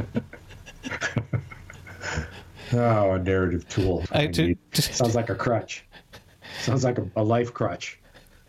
[2.73, 4.03] Oh, a narrative tool.
[4.11, 5.85] I- I to- to- Sounds like a crutch.
[6.63, 7.97] Sounds like a, a life crutch.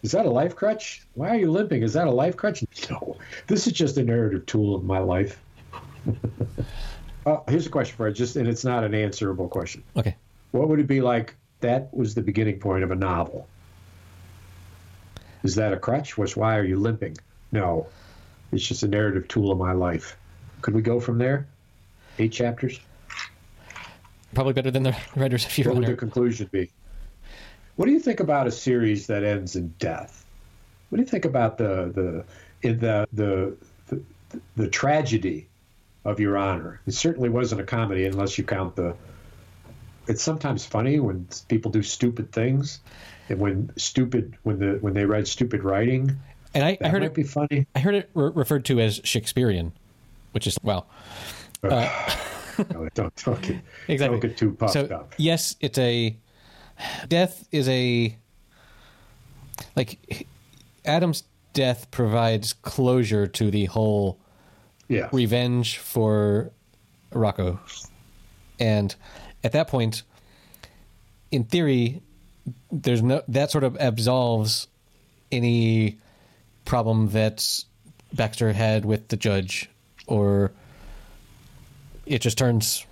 [0.02, 1.06] Is that a life crutch?
[1.14, 1.82] Why are you limping?
[1.84, 2.64] Is that a life crutch?
[2.90, 3.16] No.
[3.46, 5.40] This is just a narrative tool of my life.
[7.26, 9.82] Oh, here's a question for you, just and it's not an answerable question.
[9.96, 10.16] Okay.
[10.52, 11.34] What would it be like?
[11.60, 13.48] That was the beginning point of a novel.
[15.42, 16.16] Is that a crutch?
[16.16, 17.16] Which why are you limping?
[17.52, 17.86] No,
[18.52, 20.16] it's just a narrative tool of my life.
[20.62, 21.46] Could we go from there?
[22.18, 22.80] Eight chapters.
[24.34, 26.70] Probably better than the writers of your What would the conclusion be?
[27.76, 30.26] What do you think about a series that ends in death?
[30.88, 34.02] What do you think about the the in the the the,
[34.56, 35.48] the tragedy
[36.04, 36.80] of Your Honor?
[36.86, 38.94] It certainly wasn't a comedy unless you count the.
[40.06, 42.80] It's sometimes funny when people do stupid things,
[43.28, 46.18] and when stupid when the when they write stupid writing.
[46.54, 47.14] And I, I heard might it.
[47.14, 47.66] be funny.
[47.74, 49.72] I heard it re- referred to as Shakespearean,
[50.32, 50.86] which is well,
[51.62, 51.88] uh,
[52.72, 53.56] No, don't don't get,
[53.88, 54.18] exactly.
[54.18, 55.14] don't get too puffed so up.
[55.18, 56.16] yes, it's a
[57.08, 58.16] death is a
[59.76, 60.26] like
[60.84, 64.18] Adam's death provides closure to the whole
[64.88, 66.50] Yeah, revenge for
[67.12, 67.60] Rocco.
[68.58, 68.94] And
[69.44, 70.02] at that point,
[71.30, 72.02] in theory,
[72.72, 74.66] there's no that sort of absolves
[75.30, 75.98] any
[76.64, 77.64] problem that
[78.12, 79.68] Baxter had with the judge,
[80.06, 80.52] or
[82.06, 82.86] it just turns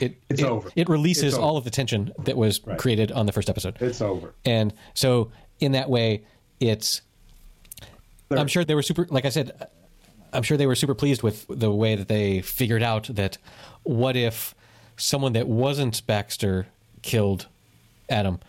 [0.00, 0.16] it.
[0.30, 0.70] It's it, over.
[0.74, 1.42] It releases over.
[1.42, 2.78] all of the tension that was Right.
[2.78, 4.32] created on the first episode, it's over.
[4.44, 6.24] and so in that way,
[6.60, 7.02] it's
[8.30, 9.06] I'm sure they were super.
[9.10, 9.68] Like I said,
[10.32, 13.38] I'm sure they were super pleased with the way that they figured out that
[13.82, 14.54] what if
[14.96, 16.66] someone that wasn't Baxter
[17.02, 17.46] killed
[18.08, 18.40] Adam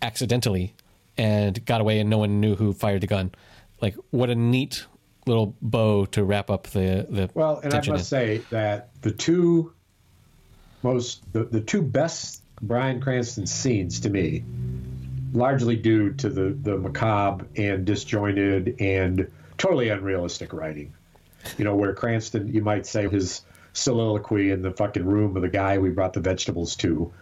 [0.00, 0.74] accidentally
[1.16, 3.30] and got away and no one knew who fired the gun.
[3.80, 4.86] Like what a neat
[5.26, 7.98] little bow to wrap up the the Well, and I must in.
[7.98, 9.72] say that the two
[10.82, 14.44] most the, the two best Bryan Cranston scenes to me,
[15.32, 20.92] largely due to the the macabre and disjointed and totally unrealistic writing.
[21.58, 25.48] You know, where Cranston, you might say his soliloquy in the fucking room of the
[25.48, 27.12] guy we brought the vegetables to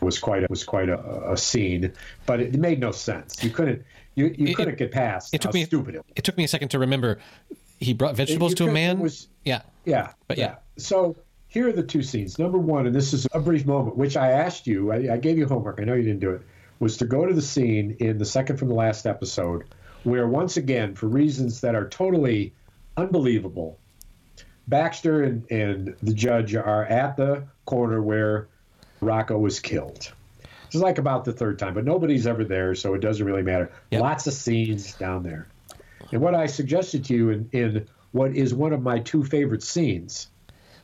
[0.00, 1.92] was quite a, was quite a, a scene,
[2.26, 3.42] but it made no sense.
[3.42, 3.82] You couldn't
[4.14, 6.48] you, you It- couldn't get past it took me stupid it it took me a
[6.48, 7.18] second to remember
[7.78, 8.98] he brought vegetables you to a man.
[9.00, 9.62] was- yeah.
[9.84, 10.12] Yeah.
[10.28, 10.56] But yeah.
[10.78, 11.16] So
[11.48, 12.38] here are the two scenes.
[12.38, 15.36] Number one, and this is a brief moment, which I asked you, I, I gave
[15.38, 16.42] you homework, I know you didn't do it,
[16.80, 19.64] was to go to the scene in the second from the last episode
[20.04, 22.52] where, once again, for reasons that are totally
[22.96, 23.78] unbelievable,
[24.68, 28.48] Baxter and, and the judge are at the corner where
[29.00, 30.12] Rocco was killed.
[30.66, 33.42] This is like about the third time, but nobody's ever there, so it doesn't really
[33.42, 33.70] matter.
[33.90, 34.00] Yep.
[34.00, 35.46] Lots of scenes down there.
[36.10, 39.62] And what I suggested to you in, in what is one of my two favorite
[39.62, 40.28] scenes,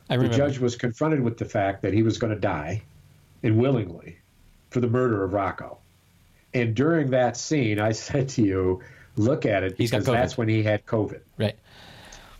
[0.09, 2.83] I the judge was confronted with the fact that he was going to die,
[3.42, 4.18] and willingly,
[4.70, 5.79] for the murder of Rocco.
[6.55, 8.83] And during that scene, I said to you,
[9.16, 11.20] look at it because that's when he had COVID.
[11.38, 11.57] right.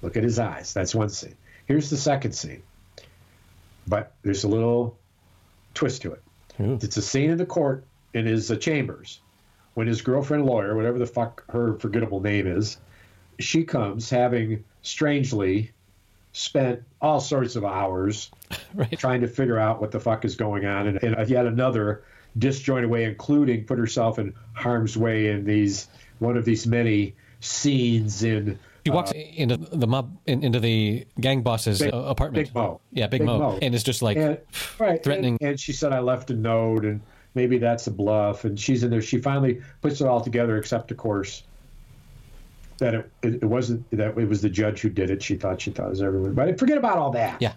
[0.03, 0.73] Look at his eyes.
[0.75, 1.37] That's one scene.
[1.67, 2.63] Here's the second scene.
[3.87, 4.99] But there's a little
[5.75, 6.23] twist to it.
[6.61, 6.79] Ooh.
[6.83, 9.21] It's a scene in the court in his uh, chambers
[9.75, 12.77] when his girlfriend lawyer, whatever the fuck her forgettable name is,
[13.39, 15.71] she comes having strangely
[16.33, 18.31] spent all sorts of hours
[18.75, 18.99] Right.
[18.99, 22.05] trying to figure out what the fuck is going on and, and yet another
[22.37, 25.89] disjointed way, including put herself in harm's way in these
[26.19, 31.43] one of these many scenes in He walks into the mob in, into the gang
[31.43, 32.49] boss's Big- uh, apartment.
[32.49, 32.81] Big Mo.
[32.91, 33.39] Yeah, Big, Big Mo.
[33.39, 33.59] Mo.
[33.63, 34.39] and it's just like and,
[34.79, 35.39] right, threatening.
[35.41, 37.01] And, and she said, I left a note, and
[37.35, 38.45] maybe that's a bluff.
[38.45, 39.03] And she's in there.
[39.03, 41.45] She finally puts it all together, except, of course,
[42.79, 45.23] that it, it, it wasn't that it was the judge who did it.
[45.23, 46.35] She thought she thought it was everyone.
[46.35, 47.41] But forget about all that.
[47.41, 47.55] yeah,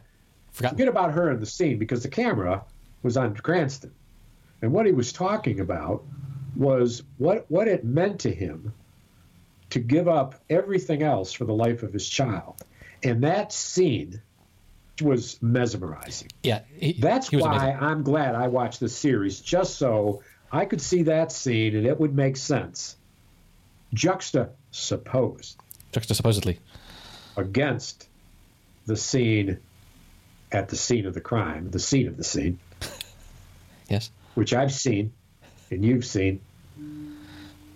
[0.51, 0.73] forgot.
[0.73, 2.63] Forget about her in the scene because the camera
[3.01, 3.91] was on Cranston.
[4.61, 6.03] And what he was talking about
[6.55, 8.73] was what, what it meant to him
[9.75, 12.55] to give up everything else for the life of his child.
[13.03, 14.21] And that scene
[15.01, 16.29] was mesmerizing.
[16.43, 17.83] Yeah, he, That's he why amazing.
[17.83, 21.99] I'm glad I watched the series, just so I could see that scene and it
[21.99, 22.95] would make sense.
[23.93, 25.57] Juxtaposed
[25.91, 26.59] Juxtaposedly.
[27.35, 28.07] against
[28.85, 29.59] the scene
[30.53, 32.59] at the scene of the crime, the scene of the scene,
[33.89, 35.11] Yes, which I've seen
[35.69, 36.39] and you've seen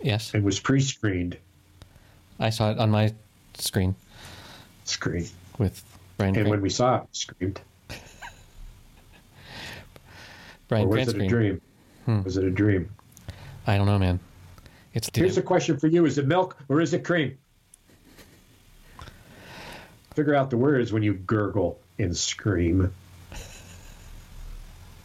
[0.02, 0.34] yes.
[0.34, 1.38] and was pre screened
[2.40, 3.14] I saw it on my
[3.56, 3.96] screen
[4.86, 5.28] screen.
[5.58, 5.84] with
[6.18, 6.36] Bryan.
[6.36, 7.60] And Cran- when we saw it screamed,
[10.68, 11.22] Bryan or was Cranston.
[11.22, 11.62] it a dream?
[12.06, 12.24] Hmm.
[12.24, 12.90] Was it a dream?
[13.68, 14.20] I don't know, man.
[14.94, 17.38] It's Here's a question for you: Is it milk or is it cream?
[20.16, 22.92] Figure out the words when you gurgle and scream,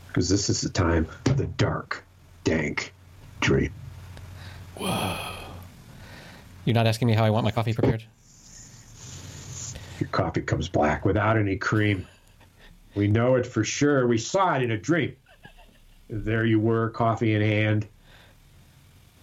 [0.09, 2.03] because this is the time of the dark,
[2.45, 2.95] dank
[3.41, 3.73] dream.
[6.65, 8.05] You're not asking me how I want my coffee prepared.
[10.01, 12.07] Your coffee comes black without any cream.
[12.95, 14.07] We know it for sure.
[14.07, 15.17] We saw it in a dream.
[16.09, 17.87] There you were, coffee in hand,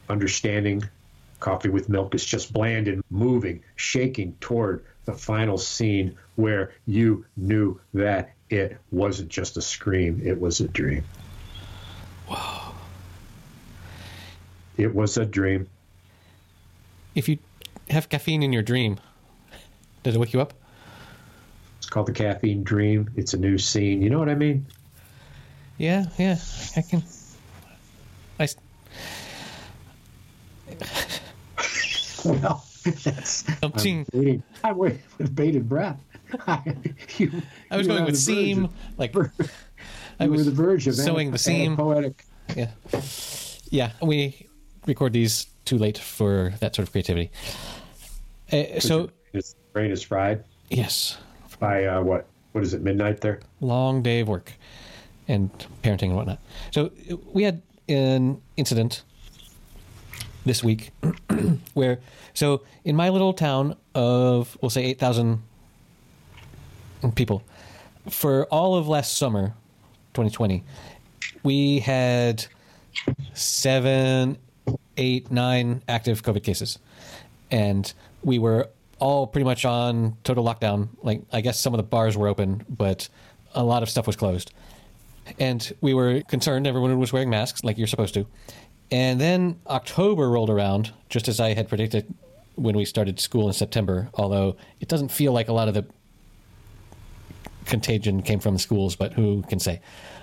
[0.09, 0.83] understanding
[1.39, 7.25] coffee with milk is just bland and moving, shaking toward the final scene where you
[7.35, 11.03] knew that it wasn't just a scream, it was a dream.
[14.77, 15.67] It was a dream.
[17.15, 17.37] If you
[17.89, 18.99] have caffeine in your dream,
[20.03, 20.53] does it wake you up?
[21.77, 23.09] It's called the caffeine dream.
[23.15, 24.01] It's a new scene.
[24.01, 24.65] You know what I mean?
[25.77, 26.37] Yeah, yeah,
[26.77, 27.03] I can.
[28.39, 28.47] I
[32.23, 32.63] Well,
[33.03, 33.43] that's.
[33.63, 33.73] I'm.
[33.75, 34.43] I'm waiting.
[34.63, 35.99] I'm waiting with bated breath.
[37.17, 37.31] you,
[37.69, 39.13] I was going with seam, of- like
[40.19, 41.75] I was the verge of sewing ana- the seam.
[41.75, 42.25] poetic.
[42.55, 42.71] Yeah,
[43.69, 43.91] yeah.
[44.01, 44.47] We
[44.85, 47.31] record these too late for that sort of creativity.
[48.51, 49.09] Uh, so
[49.73, 51.17] brain is fried yes,
[51.59, 52.27] by uh, what?
[52.51, 52.81] What is it?
[52.81, 53.39] Midnight there.
[53.61, 54.51] long day of work
[55.27, 55.49] and
[55.83, 56.39] parenting and whatnot.
[56.71, 56.91] So
[57.31, 59.03] we had an incident
[60.45, 60.91] this week
[61.73, 61.99] where,
[62.33, 65.41] so in my little town of, we'll say 8,000
[67.15, 67.43] people,
[68.09, 69.53] for all of last summer,
[70.13, 70.63] 2020,
[71.43, 72.45] we had
[73.33, 74.37] seven,
[74.97, 76.79] eight, nine active COVID cases.
[77.49, 77.91] And
[78.23, 80.89] we were all pretty much on total lockdown.
[81.01, 83.09] Like, I guess some of the bars were open, but
[83.53, 84.53] a lot of stuff was closed.
[85.39, 86.67] And we were concerned.
[86.67, 88.25] Everyone was wearing masks like you're supposed to.
[88.91, 92.13] And then October rolled around, just as I had predicted
[92.55, 95.85] when we started school in September, although it doesn't feel like a lot of the
[97.65, 99.81] contagion came from the schools, but who can say?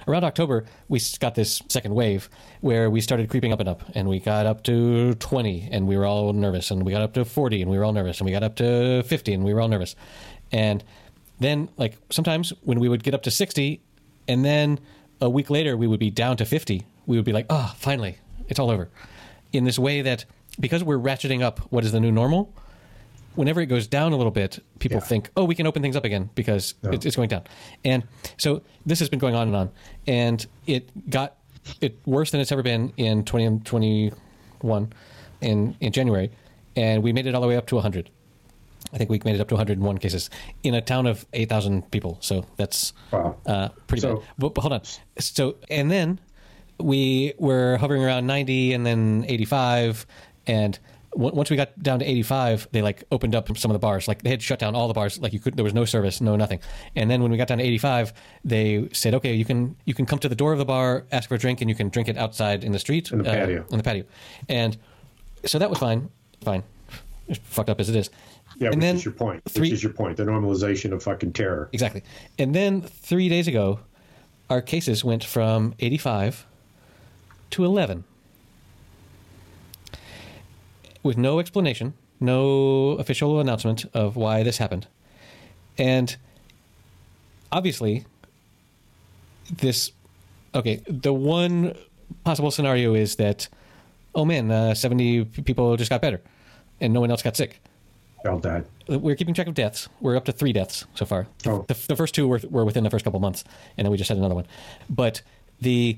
[0.09, 2.31] Around October, we got this second wave
[2.63, 5.99] where we started creeping up and up, and we got up to 20, and we
[5.99, 8.25] were all nervous, and we got up to 40, and we were all nervous, and
[8.25, 9.95] we got up to 50, and we were all nervous.
[10.51, 10.83] And
[11.41, 13.83] then, like, sometimes when we would get up to 60,
[14.27, 14.81] and then
[15.21, 18.17] a week later we would be down to 50, we would be like, oh, finally,
[18.49, 18.89] it's all over.
[19.53, 20.25] In this way that,
[20.59, 22.55] because we're ratcheting up what is the new normal,
[23.39, 25.05] whenever it goes down a little bit, people Yeah.
[25.11, 27.43] think, "Oh, we can open things up again because it, it's going down."
[27.85, 28.03] And
[28.37, 29.71] so this has been going on and on,
[30.07, 31.37] and it got
[31.81, 34.93] it worse than it's ever been in 2021
[35.41, 36.31] in in January,
[36.77, 38.11] and we made it all the way up to 100.
[38.93, 40.31] I think we made it up to 101 cases
[40.63, 42.17] in a town of 8,000 people.
[42.21, 43.37] So that's Wow.
[43.45, 44.25] uh, pretty So- bad.
[44.39, 44.81] But, but hold on.
[45.19, 46.21] So and then
[46.81, 50.07] we were hovering around 90 and then 85
[50.47, 50.79] and
[51.19, 54.23] once we got down to 85 they like opened up some of the bars like
[54.23, 56.37] they had shut down all the bars like you could there was no service no
[56.37, 56.61] nothing
[56.95, 58.13] and then when we got down to 85
[58.45, 61.29] they said okay you can you can come to the door of the bar ask
[61.29, 63.35] for a drink and you can drink it outside in the street In the uh,
[63.35, 63.67] patio.
[63.71, 64.05] in the patio
[64.49, 64.77] and
[65.45, 66.09] so that was fine
[66.43, 66.63] fine
[67.29, 68.11] As fucked up as it is
[68.59, 69.43] Yeah, and which then is your point.
[69.49, 70.17] three which is your point.
[70.17, 71.69] The normalization of fucking terror.
[71.73, 72.03] Exactly.
[72.39, 73.81] And then three days ago,
[74.51, 76.47] our cases went from 85
[77.51, 78.05] to 11
[81.09, 84.87] with no explanation, no official announcement of why this happened.
[85.79, 86.15] And
[87.51, 88.05] obviously,
[89.51, 89.93] this
[90.55, 91.75] okay, the one
[92.25, 93.49] possible scenario is that,
[94.15, 96.21] oh man, uh, 70 people just got better
[96.79, 97.59] and no one else got sick
[98.23, 98.67] They all died.
[98.87, 99.89] we're keeping track of deaths.
[100.01, 101.27] We're up to three deaths so far.
[101.47, 101.65] Oh.
[101.69, 103.45] The, the first two were, were within the first couple months,
[103.79, 104.47] and then we just had another one.
[104.91, 105.23] But
[105.59, 105.97] the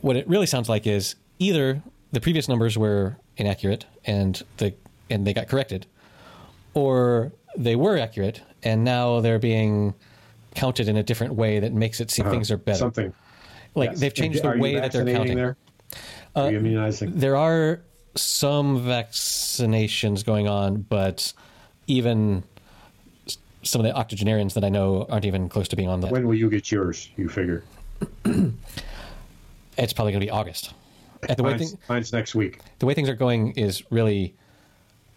[0.00, 4.74] what it really sounds like is either the previous numbers were inaccurate and the
[5.10, 5.86] and they got corrected,
[6.74, 9.94] or they were accurate and now they're being
[10.54, 12.76] counted in a different way that makes it seem things are better.
[12.76, 13.14] Uh, Something.
[13.74, 14.00] Like yes.
[14.00, 15.38] they've changed the way that they're counting.
[15.38, 15.56] Uh, There?
[16.36, 17.12] Are you immunizing?
[17.14, 17.80] There are
[18.14, 21.32] some vaccinations going on, but
[21.86, 22.44] even
[23.62, 26.10] some of the octogenarians that I know aren't even close to being on that.
[26.10, 27.10] When will you get yours?
[27.16, 27.64] You figure.
[29.78, 30.74] It's probably going to be August.
[31.28, 32.58] The way, Mine's, thing, mine's next week.
[32.80, 34.34] the way things are going is really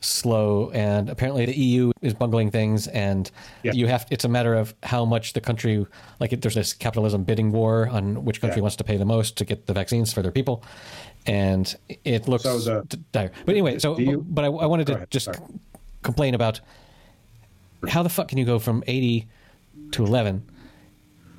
[0.01, 3.31] slow, and apparently the EU is bungling things, and
[3.63, 3.71] Yeah.
[3.73, 4.05] you have.
[4.11, 5.83] It's a matter of how much the country,
[6.19, 8.63] like it, there's this capitalism bidding war on which country Yeah.
[8.63, 10.63] wants to pay the most to get the vaccines for their people,
[11.25, 13.31] and it looks So the- dire.
[13.45, 13.95] But anyway, so
[14.29, 15.39] but I, I wanted to ahead, just sorry.
[16.03, 16.59] complain about
[17.89, 19.27] how the fuck can you go from 80
[19.91, 20.43] to 11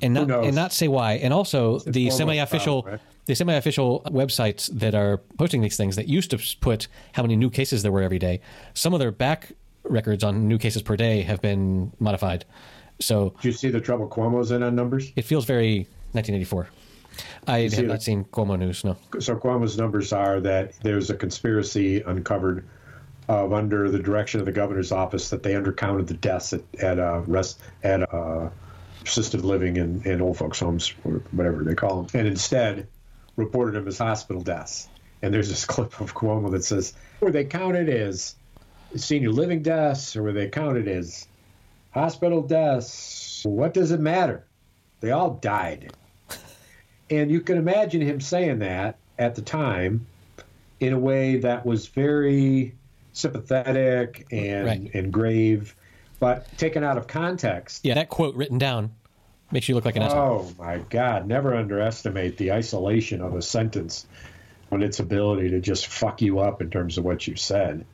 [0.01, 3.11] and not and not say why and also the semi-official problem, right?
[3.27, 7.49] The semi-official websites that are posting these things that used to put how many new
[7.49, 8.41] cases there were every day
[8.73, 9.51] some of their back
[9.83, 12.45] records on new cases per day have been modified.
[12.99, 15.11] So do you see the trouble Cuomo's in on numbers?
[15.15, 16.67] it feels very 1984
[17.47, 18.95] i have not seen cuomo news no.
[19.19, 22.63] So Cuomo's numbers are that there's a conspiracy uncovered
[23.27, 26.99] of under the direction of the governor's office that they undercounted the deaths at at
[26.99, 28.49] uh, rest at uh,
[29.03, 32.87] assisted living and, and old folks homes or whatever they call them, and instead
[33.37, 34.89] reported them as hospital deaths.
[35.21, 38.35] And there's this clip of Cuomo that says, "Were they counted as
[38.95, 41.27] senior living deaths or were they counted as
[41.91, 43.43] hospital deaths?
[43.45, 44.45] What does it matter?
[44.99, 45.93] They all died."
[47.09, 50.05] And you can imagine him saying that at the time
[50.81, 52.75] in a way that was very
[53.13, 54.91] sympathetic and Right.
[54.93, 55.75] and grave,
[56.19, 57.85] but taken out of context.
[57.85, 58.91] Yeah, that quote written down
[59.51, 60.19] makes you look like an asshole.
[60.19, 61.27] Oh my God!
[61.27, 64.07] Never underestimate the isolation of a sentence
[64.71, 67.85] and its ability to just fuck you up in terms of what you said.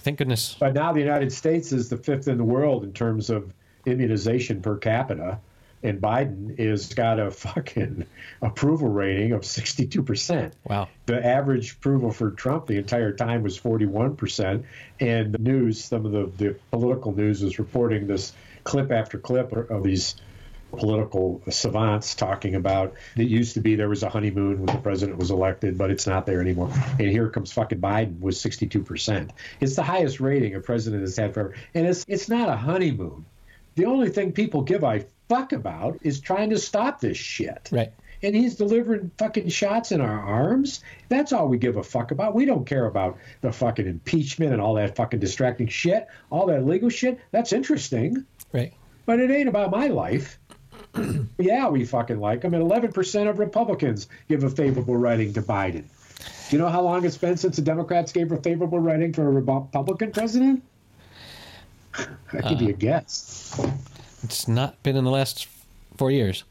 [0.00, 0.56] Thank goodness.
[0.58, 3.52] But now the United States is the fifth in the world in terms of
[3.86, 5.40] immunization per capita,
[5.82, 8.06] and Biden is got a fucking
[8.40, 10.54] approval rating of sixty-two percent.
[10.64, 10.88] Wow.
[11.06, 14.64] The average approval for Trump the entire time was 41%.
[15.00, 18.32] And the news, some of the, the political news is reporting this
[18.64, 20.16] clip after clip of these
[20.76, 25.18] political savants talking about it used to be there was a honeymoon when the president
[25.18, 26.70] was elected, but it's not there anymore.
[26.98, 29.30] And here comes fucking Biden with 62%.
[29.60, 31.54] It's the highest rating a president has had forever.
[31.74, 33.24] And it's it's not a honeymoon.
[33.74, 37.92] The only thing people give a fuck about is trying to stop this shit Right.
[38.22, 40.82] and he's delivering fucking shots in our arms.
[41.08, 42.34] That's all we give a fuck about.
[42.34, 46.64] We don't care about the fucking impeachment and all that fucking distracting shit, all that
[46.64, 47.18] legal shit.
[47.32, 48.72] That's interesting, Right.
[49.04, 50.38] but it ain't about my life.
[51.38, 55.84] yeah, we fucking like him, and 11% of Republicans give a favorable rating to Biden.
[56.48, 59.26] Do you know how long it's been since the Democrats gave a favorable rating for
[59.26, 60.62] a Republican president?
[61.98, 63.58] I'll give you a uh, guess.
[64.22, 65.48] It's not been in the last
[65.96, 66.44] four years.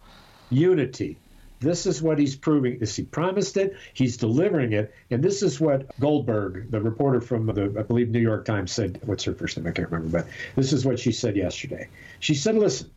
[0.49, 1.17] unity.
[1.61, 2.75] This is what he's proving.
[2.81, 3.75] Is he promised it?
[3.93, 8.19] He's delivering it, and this is what Goldberg, the reporter from the, I believe, New
[8.19, 8.99] York Times, said.
[9.05, 9.65] What's her first name?
[9.65, 11.87] I can't remember, but this is what she said yesterday.
[12.19, 12.91] She said, "Listen,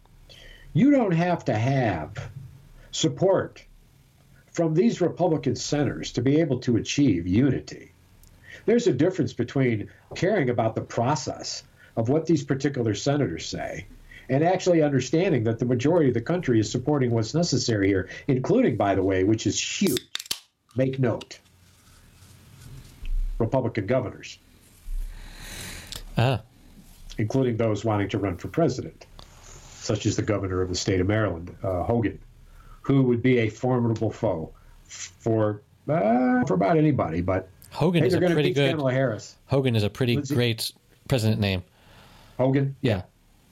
[0.73, 2.31] you don't have to have
[2.91, 3.65] support
[4.53, 7.93] from these Republican senators to be able to achieve unity.
[8.67, 11.63] There's a difference between caring about the process
[11.97, 13.87] of what these particular senators say
[14.29, 18.77] and actually understanding that the majority of the country is supporting what's necessary here, including,
[18.77, 20.07] by the way, which is huge.
[20.77, 21.39] Make note
[23.39, 24.39] Republican governors,
[26.17, 26.43] Ah.
[27.17, 29.07] including those wanting to run for president,
[29.89, 32.19] such as the governor of the state of Maryland, uh, Hogan,
[32.83, 34.53] who would be a formidable foe
[34.87, 37.23] for uh, for about anybody.
[37.23, 38.73] But Hogan hey, is a pretty good.
[38.73, 39.37] Kamala Harris.
[39.47, 40.71] Hogan is a pretty great
[41.09, 41.63] president name.
[42.37, 43.03] Hogan, Yeah.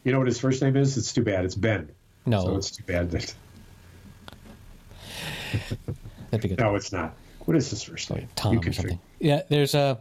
[0.05, 0.99] you know what his first name is?
[0.99, 1.46] It's too bad.
[1.46, 1.88] It's Ben.
[2.27, 3.35] No, So it's too bad that.
[6.31, 6.59] that'd be good.
[6.59, 7.14] No, it's not.
[7.46, 8.29] What is his first name?
[8.37, 8.72] Tom or something.
[8.83, 9.99] figure- Yeah, there's a.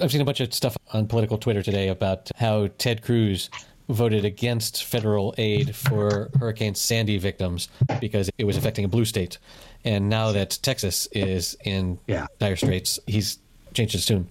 [0.00, 3.50] I've seen a bunch of stuff on political Twitter today about how Ted Cruz
[3.88, 7.68] voted against federal aid for Hurricane Sandy victims
[8.00, 9.38] because it was affecting a blue state,
[9.84, 12.26] and now that Texas is in Yeah.
[12.38, 13.38] dire straits, he's
[13.74, 14.28] changed his tune.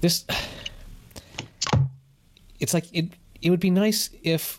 [0.00, 0.24] This,
[2.60, 3.06] it's like it.
[3.40, 4.58] It would be nice if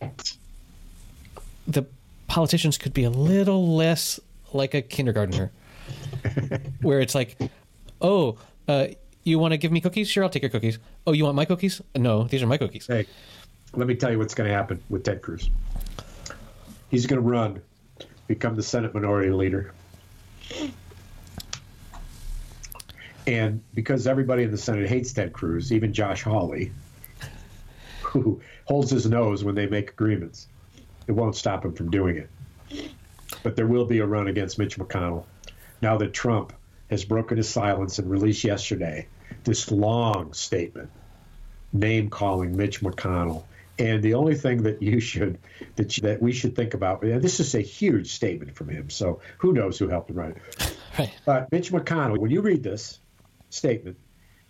[1.68, 1.86] the
[2.28, 4.20] politicians could be a little less
[4.52, 5.52] like a kindergartner
[6.82, 7.38] where it's like,
[8.02, 8.88] oh, uh,
[9.24, 10.10] you want to give me cookies?
[10.10, 10.80] Sure, I'll take your cookies.
[11.08, 11.82] Oh, you want my cookies?
[11.96, 12.88] No, these are my cookies.
[12.88, 13.08] Hey,
[13.74, 15.50] let me tell you what's going to happen with Ted Cruz.
[16.90, 17.62] He's going to run,
[18.28, 19.74] become the Senate Minority Leader.
[23.26, 26.72] And because everybody in the Senate hates Ted Cruz, even Josh Hawley,
[28.02, 30.48] who holds his nose when they make agreements,
[31.08, 32.90] it won't stop him from doing it.
[33.42, 35.26] But there will be a run against Mitch McConnell
[35.82, 36.54] now that Trump
[36.90, 39.08] has broken his silence and released yesterday
[39.44, 40.90] this long statement
[41.72, 43.44] name calling Mitch McConnell.
[43.80, 45.40] And the only thing that you should
[45.76, 48.90] that you, that we should think about, and this is a huge statement from him.
[48.90, 50.78] So who knows who helped him write it?
[51.00, 51.12] Right.
[51.26, 53.00] But Mitch McConnell, when you read this
[53.50, 53.98] statement,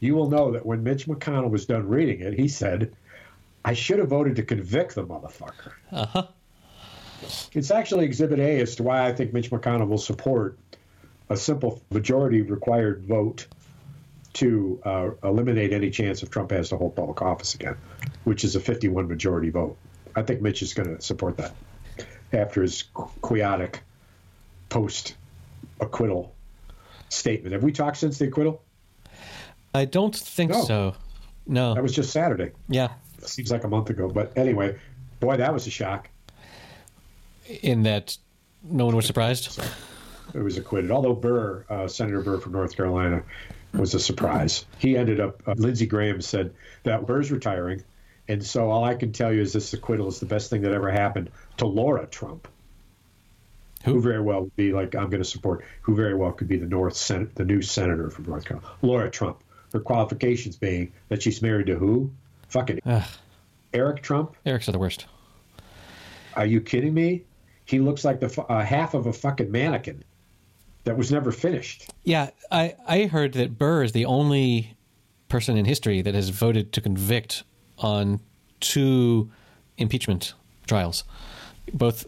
[0.02, 2.94] you will know that when Mitch McConnell was done reading it, he said,
[3.64, 6.28] "I should have voted to convict the motherfucker." Uh huh.
[7.54, 10.58] It's actually Exhibit A as to why I think Mitch McConnell will support
[11.30, 13.48] a simple majority required vote
[14.34, 17.76] to uh, eliminate any chance if Trump has to hold public office again,
[18.24, 19.78] which is a 51 majority vote.
[20.16, 21.54] I think Mitch is going to support that
[22.34, 22.84] after his
[23.22, 23.82] quixotic
[24.70, 25.16] post
[25.80, 26.34] acquittal
[27.10, 27.54] statement.
[27.54, 28.62] Have we talked since the acquittal?
[29.76, 30.64] I don't think No.
[30.64, 30.96] so.
[31.46, 31.74] No.
[31.74, 32.52] That was just Saturday.
[32.70, 32.90] yeah.
[33.22, 34.10] Seems like a month ago.
[34.10, 34.78] But anyway,
[35.20, 36.10] boy, that was a shock.
[37.62, 38.18] In that
[38.64, 39.60] no one was surprised.
[40.34, 40.92] it was acquitted.
[40.92, 43.24] Although Burr, uh, Senator Burr from North Carolina,
[43.74, 44.66] was a surprise.
[44.78, 45.42] He ended up.
[45.48, 46.54] Uh, Lindsey Graham said
[46.84, 47.84] that Burr's retiring,
[48.28, 50.72] and so all I can tell you is this acquittal is the best thing that
[50.74, 52.48] ever happened to Laura Trump,
[53.84, 54.02] who, Who?
[54.02, 55.66] very well would be like I'm going to support.
[55.82, 59.10] Who very well could be the North Senate, the new senator from North Carolina, Laura
[59.10, 59.44] Trump.
[59.74, 62.12] Her qualifications being that she's married to who?
[62.50, 63.04] Fucking Ugh.
[63.74, 64.36] Eric Trump.
[64.46, 65.08] Eric's are the worst.
[66.36, 67.24] Are you kidding me?
[67.66, 70.04] He looks like the uh, half of a fucking mannequin
[70.84, 71.92] that was never finished.
[72.04, 74.76] Yeah, I, I heard that Burr is the only
[75.30, 77.44] person in history that has voted to convict
[77.80, 78.20] on
[78.60, 79.32] two
[79.78, 80.34] impeachment
[80.68, 81.04] trials.
[81.74, 82.06] Both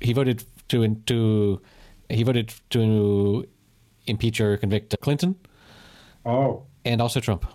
[0.00, 1.60] he voted to to
[2.08, 3.46] he voted to
[4.06, 5.36] impeach or convict Clinton
[6.24, 7.46] Oh, and also Trump,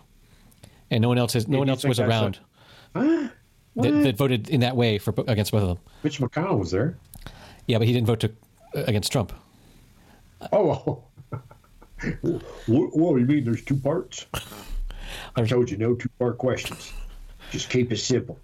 [0.89, 2.39] and no one else has no one else was around
[2.95, 3.29] huh?
[3.75, 5.77] that, that voted in that way for against both of them.
[6.03, 6.97] Mitch McConnell was there.
[7.67, 8.31] Yeah, but he didn't vote to
[8.73, 9.33] against Trump.
[10.51, 11.39] Oh, oh.
[12.67, 14.25] Whoa, you mean there's two parts?
[15.35, 16.91] I told you no two part questions.
[17.51, 18.39] Just keep it simple.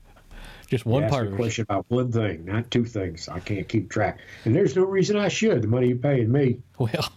[0.67, 1.27] Just one ask part.
[1.27, 3.27] of a question about one thing, not two things.
[3.27, 5.61] I can't keep track, and there's no reason I should.
[5.61, 7.11] The money you're paying me, Well,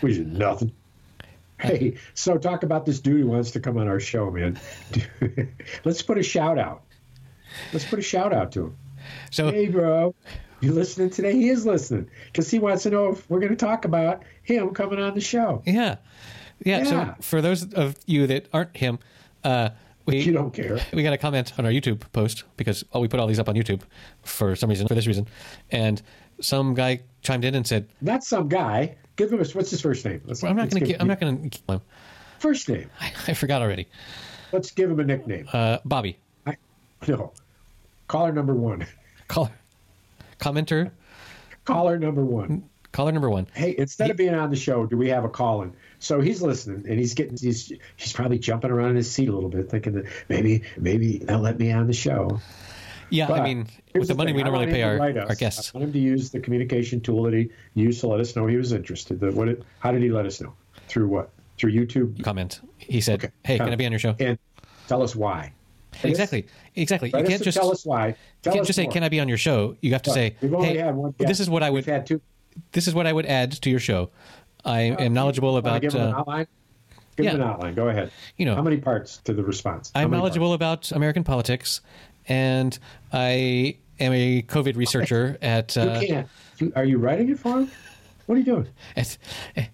[0.00, 0.72] which is nothing.
[1.58, 4.60] Hey, so talk about this dude who wants to come on our show, man.
[5.84, 6.82] Let's put a shout out.
[7.72, 8.76] Let's put a shout out to him.
[9.30, 10.14] so Hey, bro,
[10.60, 11.32] you listening today?
[11.32, 14.70] He is listening because he wants to know if we're going to talk about him
[14.70, 15.62] coming on the show.
[15.66, 15.96] yeah.
[16.64, 16.84] yeah, Yeah.
[16.84, 18.98] So for those of you that aren't him,
[19.42, 19.70] uh,
[20.06, 20.78] we You don't care.
[20.92, 23.48] we got a comment on our YouTube post because oh, we put all these up
[23.48, 23.82] on YouTube
[24.22, 25.26] for some reason for this reason,
[25.70, 26.02] and
[26.40, 28.96] some guy chimed in and said, Not some guy.
[29.16, 30.20] Give him a, what's his first name?
[30.24, 31.00] Let's, "I'm not going to.
[31.00, 31.82] I'm not going to kill him.
[32.40, 32.90] First name.
[33.00, 33.86] I, I forgot already.
[34.52, 35.48] Let's give him a nickname.
[35.52, 36.56] Uh, Bobby, I,
[37.06, 37.32] no.
[38.08, 38.86] Caller number one.
[39.28, 39.52] caller,
[40.38, 40.90] commenter,
[41.64, 42.64] Caller number one.
[42.92, 43.46] caller number one.
[43.54, 45.72] Hey, instead of being on the show, do we have a call in?
[45.98, 49.32] So he's listening and he's getting he's he's probably jumping around in his seat a
[49.34, 52.40] little bit, thinking that maybe maybe they'll let me on the show.
[53.10, 54.36] Yeah, But I mean, with the money thing.
[54.36, 55.70] we normally pay our, our guests.
[55.74, 58.46] I want him to use the communication tool that he used to let us know
[58.46, 59.20] he was interested.
[59.20, 60.54] The, what it, how did he let us know?
[60.88, 61.30] Through what?
[61.58, 62.22] Through YouTube?
[62.24, 62.60] comment.
[62.78, 63.32] He said, Okay.
[63.44, 64.38] "Hey, can uh, I be on your show?" And
[64.88, 65.52] tell us why.
[66.02, 67.12] Exactly, exactly.
[67.16, 68.08] You can't just tell us why.
[68.08, 68.14] you
[68.44, 70.92] can't us just say, "Can I be on your show?" You have to say, "Hey,
[71.18, 71.84] this is what I would
[72.72, 74.10] this is what I would add to your show.
[74.64, 75.82] I am knowledgeable about.
[75.82, 76.46] give him an Uh, outline.
[77.16, 77.34] Give yeah.
[77.34, 77.74] an outline.
[77.74, 78.10] Go ahead.
[78.36, 78.56] You know.
[78.56, 79.92] how many parts to the response?
[79.94, 81.80] How I'm knowledgeable about American politics,
[82.28, 82.76] and
[83.12, 86.28] I am a COVID researcher at uh, You can't.
[86.58, 87.70] You, are you writing it for him?
[88.26, 88.68] What are you doing?
[88.96, 89.18] at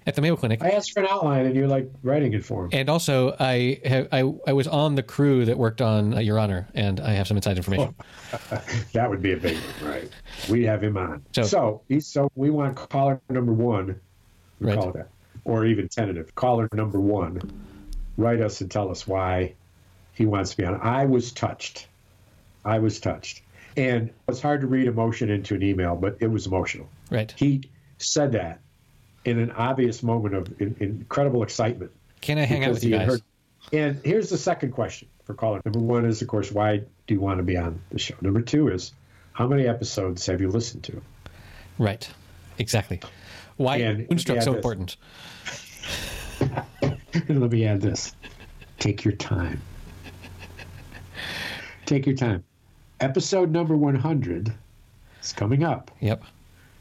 [0.07, 0.63] at the Mayo Clinic.
[0.63, 2.71] I asked for an outline, and you're like writing it for him.
[2.73, 6.39] and also, I have I, I was on the crew that worked on uh, Your
[6.39, 7.95] Honor, and I have some inside information.
[8.93, 10.09] That would be a big one, right?
[10.49, 11.23] We have him on.
[11.33, 14.01] So- So, he's so we want caller number one.
[14.61, 14.79] We Right.
[14.79, 15.09] call it that,
[15.45, 17.41] or even tentative caller number one.
[18.17, 19.55] Write us and tell us why
[20.13, 20.79] he wants to be on.
[20.81, 21.87] I was touched.
[22.65, 23.43] I was touched,
[23.77, 26.89] and it's hard to read emotion into an email, but it was emotional.
[27.11, 27.33] Right?
[27.37, 27.63] He
[28.03, 28.61] said that
[29.25, 31.91] in an obvious moment of in, incredible excitement.
[32.21, 33.07] Can I hang out with you guys?
[33.07, 33.23] heard-
[33.73, 35.61] And here's the second question for caller.
[35.65, 38.15] Number one is, of course, why do you want to be on the show?
[38.21, 38.93] Number two is,
[39.33, 41.01] how many episodes have you listened to?
[41.79, 42.09] Right?
[42.59, 43.01] Exactly.
[43.57, 44.97] Why And- Moonstruck so this- important?
[46.41, 48.15] And let me add this
[48.79, 49.61] take your time.
[51.85, 52.45] Take your time.
[53.01, 54.53] Episode number 100
[55.23, 55.91] is coming up.
[56.01, 56.23] Yep.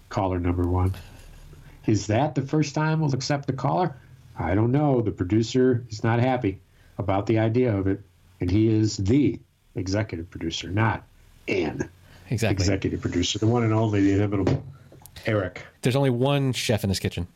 [0.09, 0.93] Caller number one.
[1.86, 3.95] Is that the first time we'll accept the caller?
[4.38, 5.01] I don't know.
[5.01, 6.59] The producer is not happy
[6.97, 8.01] about the idea of it.
[8.41, 9.39] And he is the
[9.75, 11.03] executive producer, not
[11.47, 11.89] an
[12.30, 12.53] Exactly.
[12.53, 14.63] executive producer, the one and only, the inimitable
[15.25, 15.61] Eric.
[15.82, 17.27] There's only one chef in this kitchen,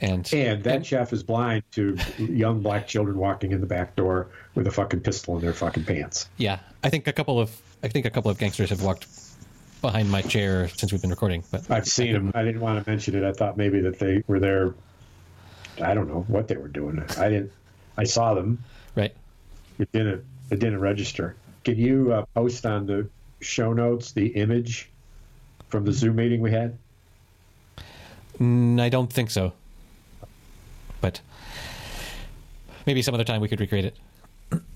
[0.00, 4.28] and And that chef is blind to young black children walking in the back door
[4.54, 6.28] with a fucking pistol in their fucking pants.
[6.36, 7.50] yeah, I think a couple of
[7.82, 9.06] I think a couple of gangsters have walked
[9.86, 11.44] behind my chair since we've been recording.
[11.52, 12.32] But I've seen them.
[12.34, 13.22] I didn't want to mention it.
[13.24, 14.74] I thought maybe that they were there.
[15.80, 17.04] I don't know what they were doing.
[17.16, 17.52] I didn't.
[17.96, 18.64] I saw them.
[18.96, 19.14] right.
[19.78, 20.24] It didn't.
[20.50, 21.36] It didn't register.
[21.64, 23.08] Can you uh, post on the
[23.40, 24.90] show notes the image
[25.68, 26.76] from the Zoom meeting we had?
[28.40, 29.52] Mm, I don't think so.
[31.00, 31.20] But
[32.86, 33.96] maybe some other time we could recreate it.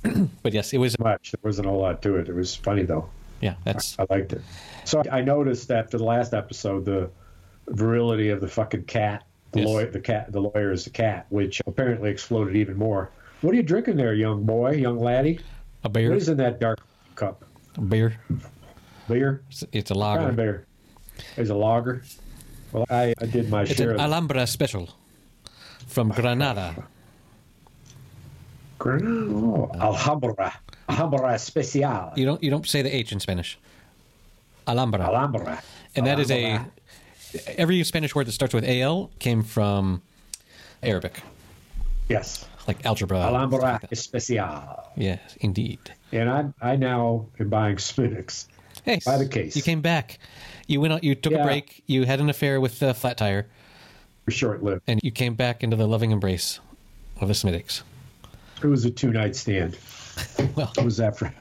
[0.42, 0.96] but yes, it was.
[1.00, 1.32] Much.
[1.32, 2.28] There wasn't a whole lot to it.
[2.28, 3.08] It was funny though.
[3.40, 4.42] Yeah, that's I liked it.
[4.84, 7.10] So I noticed after the last episode the
[7.68, 9.24] virility of the fucking cat.
[9.52, 9.68] The Yes.
[9.68, 13.10] lawyer, the cat, the lawyer is the cat, which apparently exploded even more.
[13.40, 15.40] What are you drinking there, young boy, young laddie?
[15.82, 16.10] a beer.
[16.10, 16.78] What is in that dark
[17.16, 17.44] cup?
[17.76, 18.14] A beer.
[19.08, 19.42] Beer?
[19.50, 20.28] It's, it's a What kind lager.
[20.30, 20.66] of beer?
[21.36, 22.02] Is a lager?
[22.72, 23.90] Well, I, I did my It's share.
[23.90, 24.90] an of Alhambra special
[25.88, 26.84] from Granada.
[28.82, 30.54] Oh, Alhambra.
[30.90, 32.12] Alhambra Especial.
[32.16, 33.58] You don't you don't say the H in Spanish.
[34.66, 35.00] Alhambra.
[35.04, 35.62] Alhambra.
[35.96, 36.60] and that is a
[37.56, 40.02] every Spanish word that starts with al came from
[40.82, 41.20] Arabic,
[42.08, 42.46] Yes.
[42.66, 43.18] like algebra.
[43.18, 43.92] Alhambra like.
[43.92, 44.90] Especial.
[44.96, 45.78] Yes, indeed.
[46.12, 48.48] And I, I now am buying Smithwick's.
[48.84, 49.54] Hey, By the case.
[49.56, 50.18] You came back.
[50.66, 51.04] You went out.
[51.04, 51.82] You took a break.
[51.86, 53.46] You had an affair with the flat tire,
[54.28, 54.82] Short lived.
[54.86, 56.60] and you came back into the loving embrace
[57.20, 57.82] of the Smithwick's.
[58.62, 59.76] It was a two night stand.
[60.56, 61.32] Well, It was after.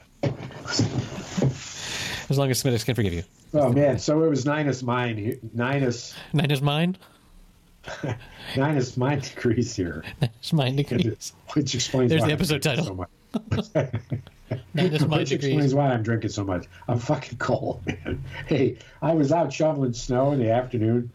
[0.72, 3.24] as long as Smithwick's can forgive you.
[3.54, 5.38] Oh man, so it was Ninus mine.
[5.52, 6.96] Ninus Nine is mine.
[8.56, 11.32] Ninus mine degrees here, It's mine degrees.
[11.54, 12.84] which explains There's why the episode title.
[12.84, 13.08] So much.
[14.74, 16.66] Nine mine Which explains why I'm drinking so much.
[16.88, 18.22] I'm fucking cold, man.
[18.46, 21.10] Hey, I was out shoveling snow in the afternoon.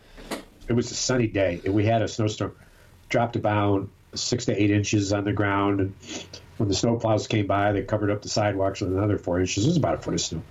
[0.68, 2.56] It was a sunny day, and we had a snowstorm.
[3.10, 5.94] Dropped about six to eight inches on the ground, and
[6.58, 9.66] when the snowplows came by, they covered up the sidewalks with another four inches.
[9.66, 10.42] It was about a foot of snow.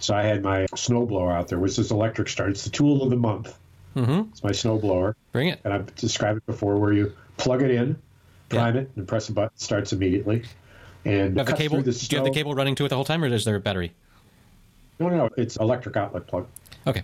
[0.00, 2.50] So I had my snowblower out there, which is electric start.
[2.50, 3.56] It's the tool of the month.
[3.96, 4.30] Mm-hmm.
[4.30, 5.60] It's my snowblower, Bring it.
[5.64, 7.96] and I've described it before, where you plug it in,
[8.48, 9.50] prime it, and press a button.
[9.54, 10.42] It starts immediately.
[11.04, 11.80] And You the cable.
[11.82, 13.54] through Do you have the cable running to it the whole time, or is there
[13.54, 13.92] a battery?
[14.98, 15.28] No, no, no.
[15.36, 16.46] It's electric outlet plug.
[16.86, 17.02] Okay.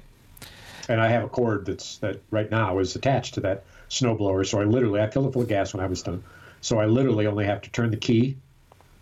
[0.89, 4.45] and I have a cord that's that right now is attached to that snowblower.
[4.47, 6.25] So I literally I filled it full of gas when I was done.
[6.61, 8.37] So I literally only have to turn the key,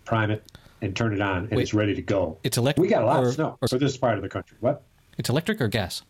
[0.05, 0.43] prime it,
[0.81, 1.61] and turn it on, and Wait.
[1.63, 2.37] it's ready to go.
[2.43, 2.81] It's electric.
[2.81, 4.57] We got a lot or, of snow or- for this part of the country.
[4.61, 4.83] What?
[5.17, 6.03] it's electric or gas?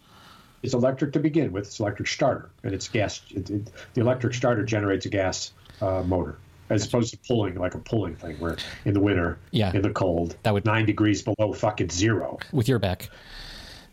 [0.61, 1.65] It's electric to begin with.
[1.65, 3.21] It's electric starter, and it's gas.
[3.31, 6.37] It, it, the electric starter generates a gas uh, motor,
[6.69, 9.71] as opposed to pulling like a pulling thing, where in the winter, Yeah.
[9.73, 12.37] in the cold, That would- nine degrees below fucking zero.
[12.51, 13.09] With your back.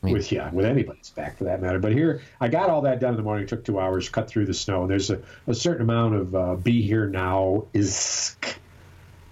[0.03, 1.79] Mean- with yeah, with anybody's back for that matter.
[1.79, 3.45] But here, I got all that done in the morning.
[3.45, 4.83] It took two hours, cut through the snow.
[4.83, 8.37] And there's a, a certain amount of uh, be here now is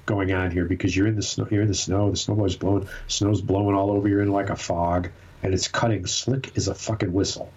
[0.07, 1.47] going on here because you're in the snow.
[1.51, 2.11] You're in the snow.
[2.11, 2.89] The snowball's blowing.
[3.09, 4.09] Snow's blowing all over.
[4.09, 5.11] You're in like a fog,
[5.43, 7.51] and it's cutting slick as a fucking whistle,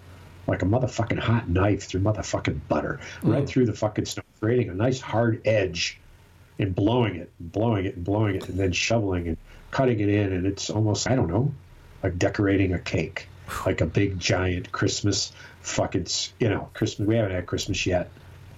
[0.46, 4.74] like a motherfucking hot knife through motherfucking butter, right through the fucking snow, creating a
[4.74, 5.98] nice hard edge,
[6.58, 9.36] and blowing it, and blowing it, and blowing it, and then shoveling and
[9.70, 11.52] cutting it in, and it's almost I don't know
[12.02, 13.28] like decorating a cake,
[13.66, 16.06] like a big giant Christmas fucking,
[16.38, 17.06] you know, Christmas.
[17.06, 18.10] We haven't had Christmas yet.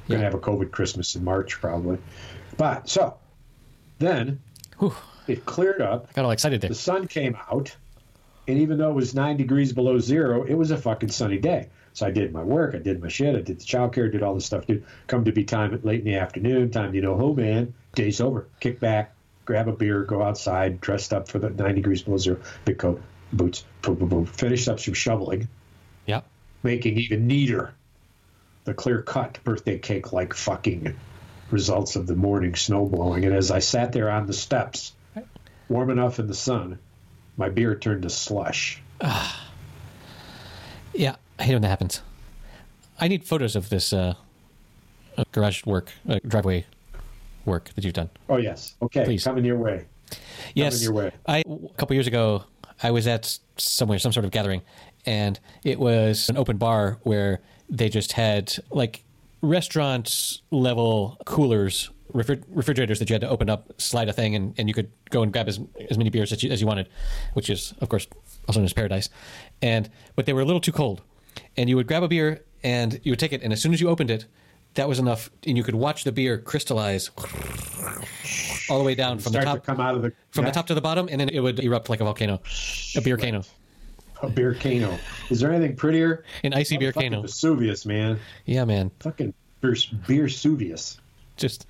[0.08, 1.98] We're gonna have a COVID Christmas in March probably.
[2.56, 3.16] But so
[3.98, 4.40] then
[4.78, 4.94] Whew.
[5.26, 6.12] it cleared up.
[6.14, 6.68] Got all excited there.
[6.68, 7.74] The sun came out,
[8.48, 11.68] and even though it was nine degrees below zero, it was a fucking sunny day.
[11.92, 14.34] So I did my work, I did my shit, I did the childcare, did all
[14.34, 14.66] this stuff.
[14.66, 17.74] Dude, come to be time at late in the afternoon, time you know, oh man,
[17.94, 18.46] day's over.
[18.60, 19.14] Kick back,
[19.44, 23.02] grab a beer, go outside, dressed up for the nine degrees below zero, big coat,
[23.32, 24.26] boots, boom, boom, boom.
[24.26, 25.48] Finished up some shoveling,
[26.06, 26.20] Yeah.
[26.62, 27.74] making even neater
[28.64, 30.94] the clear cut birthday cake like fucking
[31.50, 33.24] results of the morning snow blowing.
[33.24, 34.92] And as I sat there on the steps,
[35.68, 36.78] warm enough in the sun,
[37.36, 38.82] my beer turned to slush.
[40.92, 41.16] Yeah.
[41.38, 42.02] I hate when that happens.
[43.00, 44.14] I need photos of this uh,
[45.32, 46.66] garage work, uh, driveway
[47.46, 48.10] work that you've done.
[48.28, 49.24] Oh yes, okay, Please.
[49.24, 49.86] coming your way.
[50.54, 51.12] Yes, your way.
[51.26, 52.44] I a couple years ago
[52.82, 54.62] I was at somewhere, some sort of gathering,
[55.06, 59.04] and it was an open bar where they just had like
[59.42, 64.54] restaurant level coolers, refri- refrigerators that you had to open up, slide a thing, and,
[64.58, 66.88] and you could go and grab as as many beers as you, as you wanted,
[67.34, 68.06] which is of course
[68.48, 69.08] also known as paradise.
[69.62, 71.02] And but they were a little too cold,
[71.56, 73.80] and you would grab a beer and you would take it, and as soon as
[73.80, 74.26] you opened it.
[74.74, 77.10] That was enough, and you could watch the beer crystallize
[78.68, 80.66] all the way down from the top to come out of the from the top
[80.68, 82.40] to the bottom, and then it would erupt like a volcano,
[82.96, 83.42] a beer cano,
[84.22, 84.96] a beer cano.
[85.28, 86.24] Is there anything prettier?
[86.44, 87.22] an icy beer Fucking cano.
[87.22, 88.18] Vesuvius, man.
[88.46, 89.74] Yeah, man, Fucking beer,
[90.06, 90.98] beer Suvius.
[91.36, 91.66] just,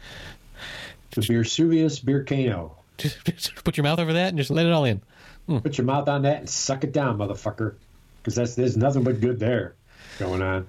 [1.13, 2.77] The beer Suvius beer cano.
[2.99, 5.01] just just put your mouth over that and just let it all in.
[5.47, 5.59] Hmm.
[5.59, 7.75] Put your mouth on that and suck it down, motherfucker.
[8.19, 9.75] Because that's there's nothing but good there
[10.19, 10.67] going on.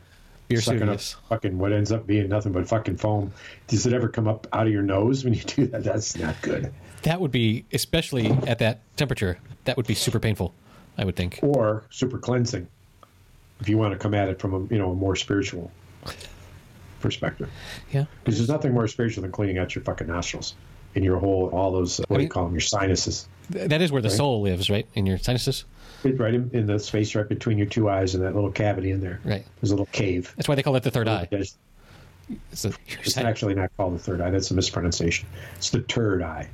[0.51, 0.99] Beer Sucking up
[1.29, 3.31] fucking what ends up being nothing but fucking foam.
[3.67, 5.83] Does it ever come up out of your nose when you do that?
[5.83, 6.73] That's not good.
[7.03, 10.53] That would be, especially at that temperature, that would be super painful.
[10.97, 11.39] I would think.
[11.41, 12.67] Or super cleansing,
[13.61, 15.71] if you want to come at it from a you know a more spiritual
[16.99, 17.49] perspective.
[17.91, 20.53] Yeah, Because there's nothing more spiritual than cleaning out your fucking nostrils
[20.93, 23.27] and your whole all those what do mean- you call them your sinuses.
[23.49, 24.87] That is where the soul lives, right?
[24.93, 25.65] In your sinuses,
[26.03, 28.91] It's right in, in the space right between your two eyes and that little cavity
[28.91, 29.19] in there.
[29.23, 29.45] right?
[29.61, 30.33] There's a little cave.
[30.35, 31.27] That's why they call it the third eye.
[31.31, 31.55] It's,
[32.61, 34.29] the, it's actually not called the third eye.
[34.31, 35.27] That's a mispronunciation.
[35.57, 36.47] It's the turd eye.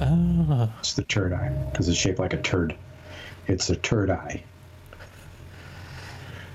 [0.00, 2.74] Ah, It's the turd eye because it's shaped like a turd.
[3.46, 4.42] It's a turd eye.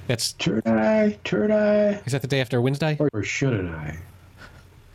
[0.08, 2.98] that's Turd eye, turd eye, is that the day after Wednesday?
[3.00, 3.98] or, or shouldn't I?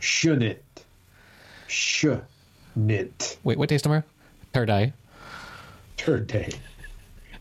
[0.00, 0.58] Shouldn't.
[1.68, 3.38] Shouldn't.
[3.44, 4.02] Wait, what day is tomorrow?
[4.52, 4.92] Turd eye.
[5.96, 6.50] Turd day.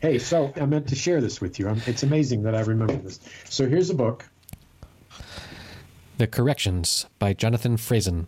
[0.03, 1.69] Hey, so I meant to share this with you.
[1.69, 3.21] I'm, it's amazing that I remember this.
[3.45, 4.25] So here's a book.
[6.17, 8.27] The Corrections by Jonathan Franzen.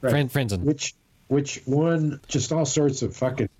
[0.00, 0.10] Right.
[0.10, 0.62] Fran- Franzen.
[0.62, 0.94] which
[1.28, 3.50] which won just all sorts of fucking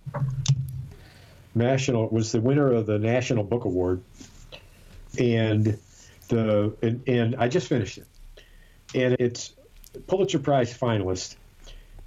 [1.55, 4.01] national was the winner of the National Book Award,
[5.18, 5.78] and
[6.28, 8.07] the and, and I just finished it,
[8.95, 9.53] and it's
[10.07, 11.37] Pulitzer Prize finalist,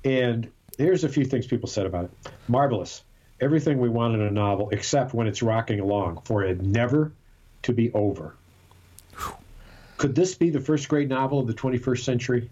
[0.03, 0.49] And
[0.80, 2.11] here's a few things people said about it.
[2.47, 3.03] Marvelous.
[3.41, 7.11] Everything we want in a novel, except when it's rocking along, for it never
[7.63, 8.35] to be over.
[9.97, 12.49] Could this be the first great novel of the 21st century?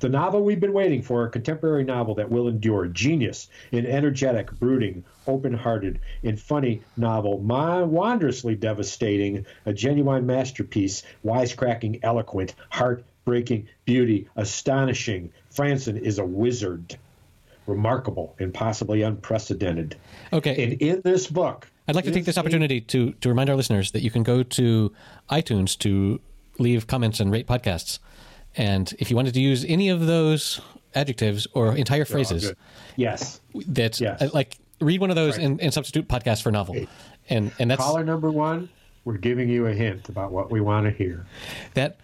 [0.00, 2.86] The novel we've been waiting for, a contemporary novel that will endure.
[2.86, 12.00] Genius, an energetic, brooding, open hearted, and funny novel, wondrously devastating, a genuine masterpiece, wisecracking,
[12.02, 15.32] eloquent, heartbreaking, beauty, astonishing.
[15.52, 16.96] Franzen is a wizard.
[17.68, 19.96] Remarkable and possibly unprecedented.
[20.32, 20.64] Okay.
[20.64, 23.92] And in this book, I'd like to take this opportunity to, to remind our listeners
[23.92, 24.92] that you can go to
[25.30, 26.20] iTunes to
[26.58, 27.98] leave comments and rate podcasts.
[28.56, 30.60] And if you wanted to use any of those
[30.94, 32.52] adjectives or entire phrases,
[32.96, 34.20] yes, that yes.
[34.20, 35.46] Uh, like read one of those right.
[35.46, 36.76] and, and, substitute podcast for novel.
[37.28, 38.68] And and that's caller number one.
[39.04, 41.26] We're giving you a hint about what we want to hear.
[41.74, 41.98] That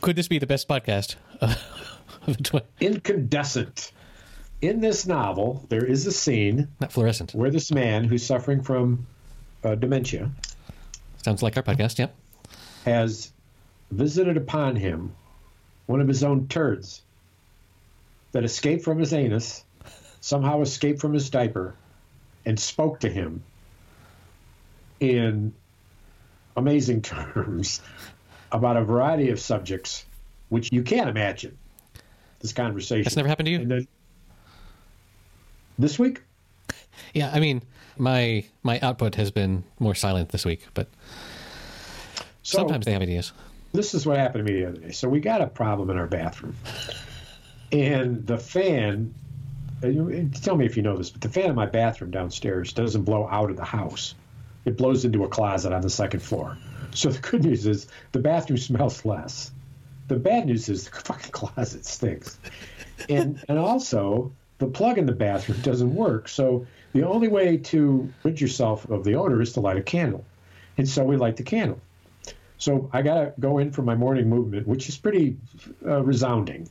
[0.00, 1.16] could this be the best podcast?
[2.80, 3.92] Incandescent.
[4.62, 9.08] In this novel, there is a scene, not fluorescent, where this man who's suffering from
[9.64, 10.30] uh, dementia,
[11.16, 12.14] sounds like our podcast, yep,
[12.84, 13.32] has
[13.90, 15.12] visited upon him
[15.86, 17.02] one of his own turds
[18.30, 19.64] that escaped from his anus,
[20.20, 21.74] somehow escaped from his diaper,
[22.46, 23.42] and spoke to him
[25.00, 25.52] in
[26.56, 27.80] amazing terms
[28.52, 30.06] about a variety of subjects
[30.50, 31.58] which you can't imagine
[32.38, 33.02] this conversation.
[33.02, 33.86] That's never happened to you?
[35.78, 36.22] This week?
[37.14, 37.62] Yeah, I mean,
[37.98, 40.88] my my output has been more silent this week, but
[42.42, 43.32] so, sometimes they have ideas
[43.72, 44.92] this is what happened to me the other day.
[44.92, 46.56] So we got a problem in our bathroom,
[47.72, 49.14] and the fan.
[50.42, 53.26] Tell me if you know this, but the fan in my bathroom downstairs doesn't blow
[53.28, 54.14] out of the house.
[54.64, 56.56] It blows into a closet on the second floor.
[56.92, 59.50] So the good news is the bathroom smells less.
[60.06, 62.38] The bad news is the fucking closet stinks.
[63.08, 64.30] And and also
[64.62, 66.28] the plug in the bathroom doesn't work.
[66.28, 70.24] So the only way to rid yourself of the odor is to light a candle.
[70.78, 71.80] And so we light the candle.
[72.58, 75.36] So I got to go in for my morning movement, which is pretty
[75.84, 76.68] uh, resounding.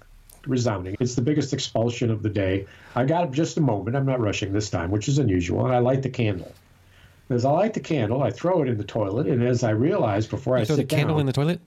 [0.48, 0.96] Resounding.
[1.02, 2.66] It's the biggest expulsion of the day.
[2.96, 3.98] I got just a moment.
[3.98, 5.66] I'm not rushing this time, which is unusual.
[5.66, 6.52] And I light the candle.
[7.30, 9.28] As I light the candle, I throw it in the toilet.
[9.28, 11.60] And as I realize before you I throw sit the candle down, in the toilet,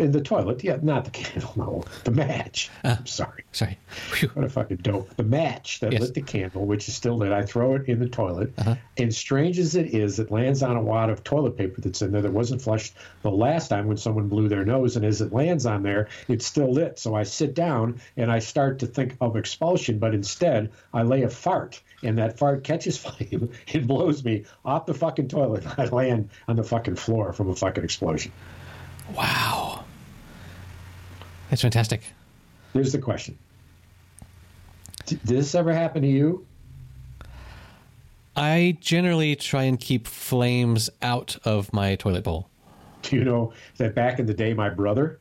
[0.00, 0.64] in the toilet.
[0.64, 1.52] Yeah, not the candle.
[1.56, 2.70] No, the match.
[2.82, 3.44] Uh, I'm sorry.
[3.52, 3.78] Sorry.
[4.14, 4.30] Whew.
[4.34, 5.14] What a fucking dope.
[5.16, 6.00] The match that yes.
[6.00, 7.32] lit the candle, which is still lit.
[7.32, 8.76] I throw it in the toilet, uh-huh.
[8.96, 12.12] and strange as it is, it lands on a wad of toilet paper that's in
[12.12, 14.96] there that wasn't flushed the last time when someone blew their nose.
[14.96, 16.98] And as it lands on there, it's still lit.
[16.98, 21.22] So I sit down and I start to think of expulsion, but instead I lay
[21.22, 25.66] a fart and that fart catches flame and blows me off the fucking toilet.
[25.78, 28.32] I land on the fucking floor from a fucking explosion.
[29.14, 29.84] Wow.
[31.50, 32.02] That's fantastic.
[32.72, 33.36] Here's the question
[35.06, 36.46] Did this ever happen to you?
[38.36, 42.48] I generally try and keep flames out of my toilet bowl.
[43.02, 45.18] Do you know that back in the day, my brother,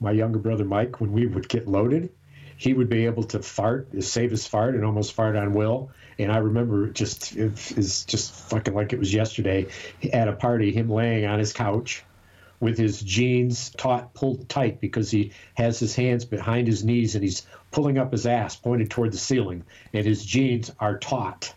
[0.00, 2.10] my younger brother Mike, when we would get loaded,
[2.56, 5.92] he would be able to fart, save his fart, and almost fart on Will.
[6.18, 9.68] And I remember just it is just fucking like it was yesterday
[10.12, 12.02] at a party, him laying on his couch
[12.60, 17.22] with his jeans taut, pulled tight because he has his hands behind his knees and
[17.22, 21.52] he's pulling up his ass pointed toward the ceiling, and his jeans are taut.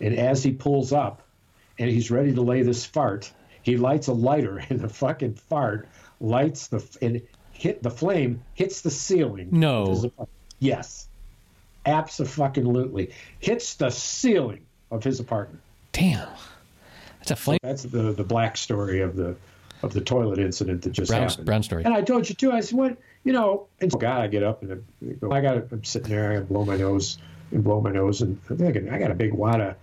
[0.00, 1.22] And as he pulls up
[1.78, 3.32] and he's ready to lay this fart,
[3.62, 5.88] he lights a lighter, and the fucking fart
[6.20, 7.22] lights the and
[7.52, 9.48] hit the flame hits the ceiling.
[9.52, 10.10] No.
[10.58, 11.08] Yes.
[11.86, 13.12] Absolutely.
[13.40, 15.62] Hits the ceiling of his apartment.
[15.92, 16.28] Damn.
[17.18, 17.58] That's a flame.
[17.62, 19.36] So that's the the black story of the
[19.82, 21.46] of the toilet incident that just brown, happened.
[21.46, 21.84] Brown story.
[21.84, 22.52] And I told you too.
[22.52, 22.98] I said, "What?
[23.24, 25.56] You know?" And so, God, I get up and I, go, I got.
[25.70, 26.32] I'm sitting there.
[26.32, 27.18] I blow my nose
[27.50, 29.74] and blow my nose, and I'm thinking, I got a big wad of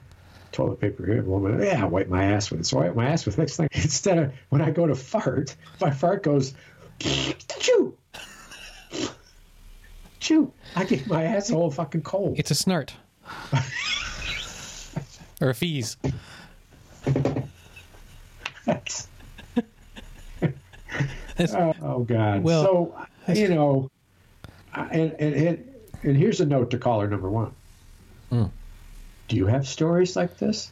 [0.52, 1.22] toilet paper here.
[1.22, 2.66] Blow my, yeah, I wipe my ass with it.
[2.66, 3.41] So I wipe my ass with it.
[3.41, 6.54] Next thing, instead of when I go to fart, my fart goes,
[7.00, 7.98] chew,
[10.20, 10.52] chew.
[10.76, 12.39] I get my ass asshole fucking cold.
[12.39, 12.93] It's a snort.
[15.41, 15.98] or a fees.
[18.66, 19.08] That's,
[21.39, 22.43] oh, God.
[22.43, 23.89] Well, so you know,
[24.73, 27.51] and, and and and here's a note to caller number one.
[28.31, 28.51] Mm.
[29.27, 30.71] Do you have stories like this?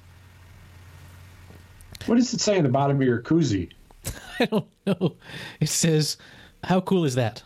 [2.05, 3.71] What does it say on the bottom of your koozie?
[4.39, 5.15] I don't know.
[5.59, 6.17] It says,
[6.63, 7.41] "How cool is that?"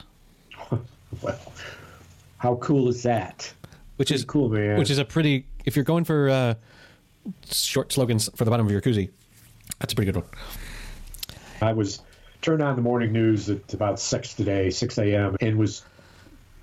[1.21, 1.39] well,
[2.37, 3.53] how cool is that?
[3.97, 4.77] Which pretty is cool, man.
[4.77, 5.45] Which is a pretty.
[5.65, 6.53] If you're going for uh,
[7.49, 9.09] short slogans for the bottom of your koozie,
[9.79, 10.29] that's a pretty good one.
[11.61, 12.01] I was
[12.41, 15.83] turned on the morning news at about six today, six a.m., and was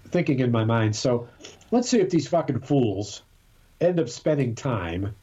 [0.08, 0.94] thinking in my mind.
[0.94, 1.28] So
[1.70, 3.22] let's see if these fucking fools
[3.80, 5.14] end up spending time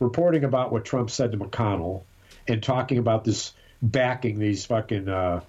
[0.00, 2.02] reporting about what Trump said to McConnell
[2.48, 5.40] and talking about this backing these fucking uh,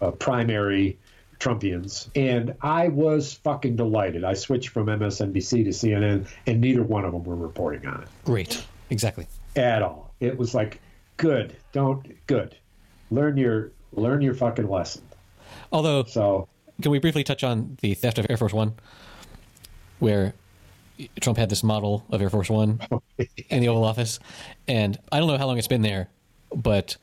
[0.00, 0.98] uh, primary
[1.38, 2.08] Trumpians.
[2.14, 4.24] And I was fucking delighted.
[4.24, 8.08] I switched from MSNBC to CNN, and neither one of them were reporting on it.
[8.24, 8.64] Great.
[8.90, 9.26] Exactly.
[9.54, 10.14] At all.
[10.20, 10.80] It was like,
[11.16, 11.56] good.
[11.72, 12.56] Don't good.
[13.10, 15.02] Learn your learn your fucking lesson.
[15.72, 16.48] Although, So
[16.80, 18.74] can we briefly touch on the theft of Air Force One,
[19.98, 20.34] where
[21.20, 22.80] Trump had this model of Air Force One
[23.48, 24.18] in the Oval Office,
[24.68, 26.08] and I don't know how long it's been there,
[26.54, 26.96] but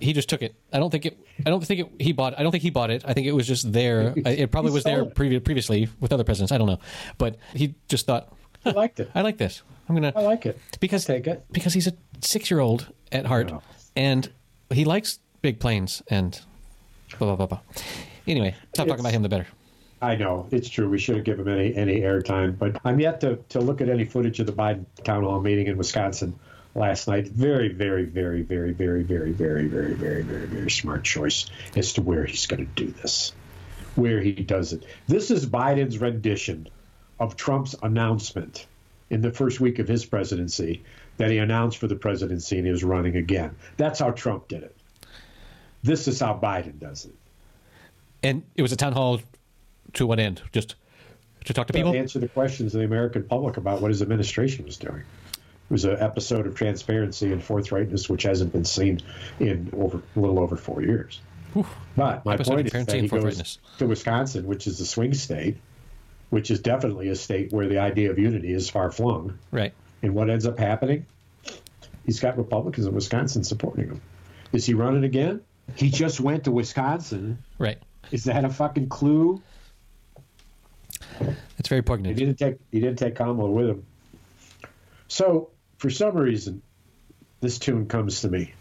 [0.00, 0.54] he just took it.
[0.72, 1.18] I don't think it.
[1.46, 1.88] I don't think it.
[1.98, 2.38] He bought.
[2.38, 3.04] I don't think he bought it.
[3.06, 4.14] I think it was just there.
[4.26, 6.52] It probably was there previ- previously with other presidents.
[6.52, 6.78] I don't know,
[7.16, 8.32] but he just thought,
[8.64, 9.10] I liked it.
[9.14, 9.62] I like this.
[9.88, 10.12] I'm gonna.
[10.14, 10.58] I like it.
[10.80, 11.44] because take it.
[11.50, 13.62] because he's a six year old at heart, know.
[13.96, 14.30] and
[14.70, 16.40] he likes big planes and
[17.18, 17.60] blah blah blah blah.
[18.26, 19.46] Anyway, stop talking about him the better.
[20.00, 20.88] I know it's true.
[20.88, 23.88] We should have given him any any airtime, but I'm yet to, to look at
[23.88, 26.38] any footage of the Biden town hall meeting in Wisconsin
[26.74, 27.28] last night.
[27.28, 32.02] Very, very, very, very, very, very, very, very, very, very, very smart choice as to
[32.02, 33.32] where he's going to do this,
[33.96, 34.84] where he does it.
[35.08, 36.68] This is Biden's rendition
[37.18, 38.66] of Trump's announcement
[39.10, 40.84] in the first week of his presidency
[41.16, 43.56] that he announced for the presidency and he was running again.
[43.76, 44.76] That's how Trump did it.
[45.82, 47.14] This is how Biden does it.
[48.22, 49.20] And it was a town hall
[49.94, 50.42] to what end?
[50.52, 50.74] Just
[51.44, 51.92] to talk to people.
[51.92, 55.02] to answer the questions of the American public about what his administration was doing.
[55.32, 59.00] It was an episode of transparency and forthrightness which hasn't been seen
[59.38, 61.20] in over a little over four years.
[61.96, 65.56] But my Episode point is that he goes to Wisconsin, which is a swing state,
[66.30, 69.38] which is definitely a state where the idea of unity is far flung.
[69.50, 69.72] Right.
[70.02, 71.06] And what ends up happening?
[72.04, 74.00] He's got Republicans in Wisconsin supporting him.
[74.52, 75.40] Is he running again?
[75.76, 77.38] He just went to Wisconsin.
[77.58, 77.78] Right.
[78.10, 79.42] Is that a fucking clue?
[81.58, 82.18] It's very poignant.
[82.18, 83.86] He didn't take he didn't take Kamala with him.
[85.08, 86.62] So for some reason,
[87.40, 88.54] this tune comes to me.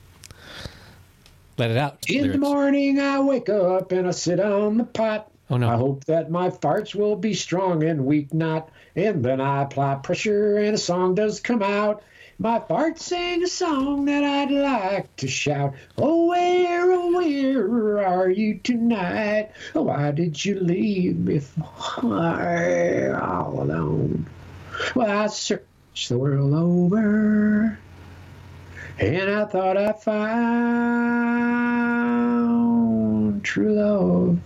[1.57, 2.09] Let it out.
[2.09, 5.31] In the morning, I wake up and I sit on the pot.
[5.49, 5.69] Oh, no.
[5.69, 8.69] I hope that my farts will be strong and weak not.
[8.95, 12.03] And then I apply pressure and a song does come out.
[12.39, 15.73] My farts sing a song that I'd like to shout.
[15.97, 19.49] Oh, where, oh, where are you tonight?
[19.73, 21.41] Oh, why did you leave me
[22.03, 24.27] all alone?
[24.93, 27.79] Well, I searched the world over.
[28.99, 30.37] And I thought I found
[33.43, 34.37] true love.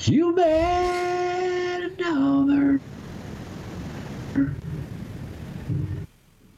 [0.00, 2.80] You met another.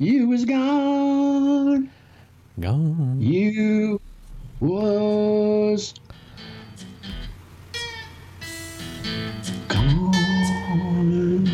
[0.00, 1.90] You was gone.
[2.60, 3.20] Gone.
[3.20, 4.00] You
[4.60, 5.92] was
[9.66, 11.48] gone.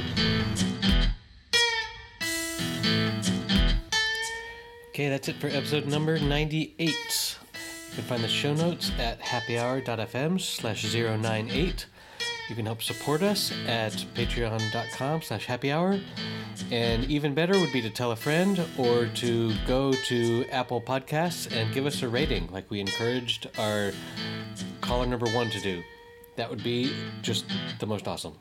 [4.90, 6.78] Okay, that's it for episode number 98.
[6.78, 6.94] You
[7.94, 11.86] can find the show notes at happyhour.fm slash 098.
[12.48, 16.02] You can help support us at patreon.com slash happyhour.
[16.70, 21.50] And even better would be to tell a friend or to go to Apple Podcasts
[21.50, 23.92] and give us a rating like we encouraged our
[24.80, 25.82] caller number one to do.
[26.36, 26.92] That would be
[27.22, 27.46] just
[27.80, 28.34] the most awesome.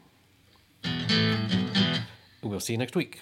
[2.41, 3.22] We'll see you next week.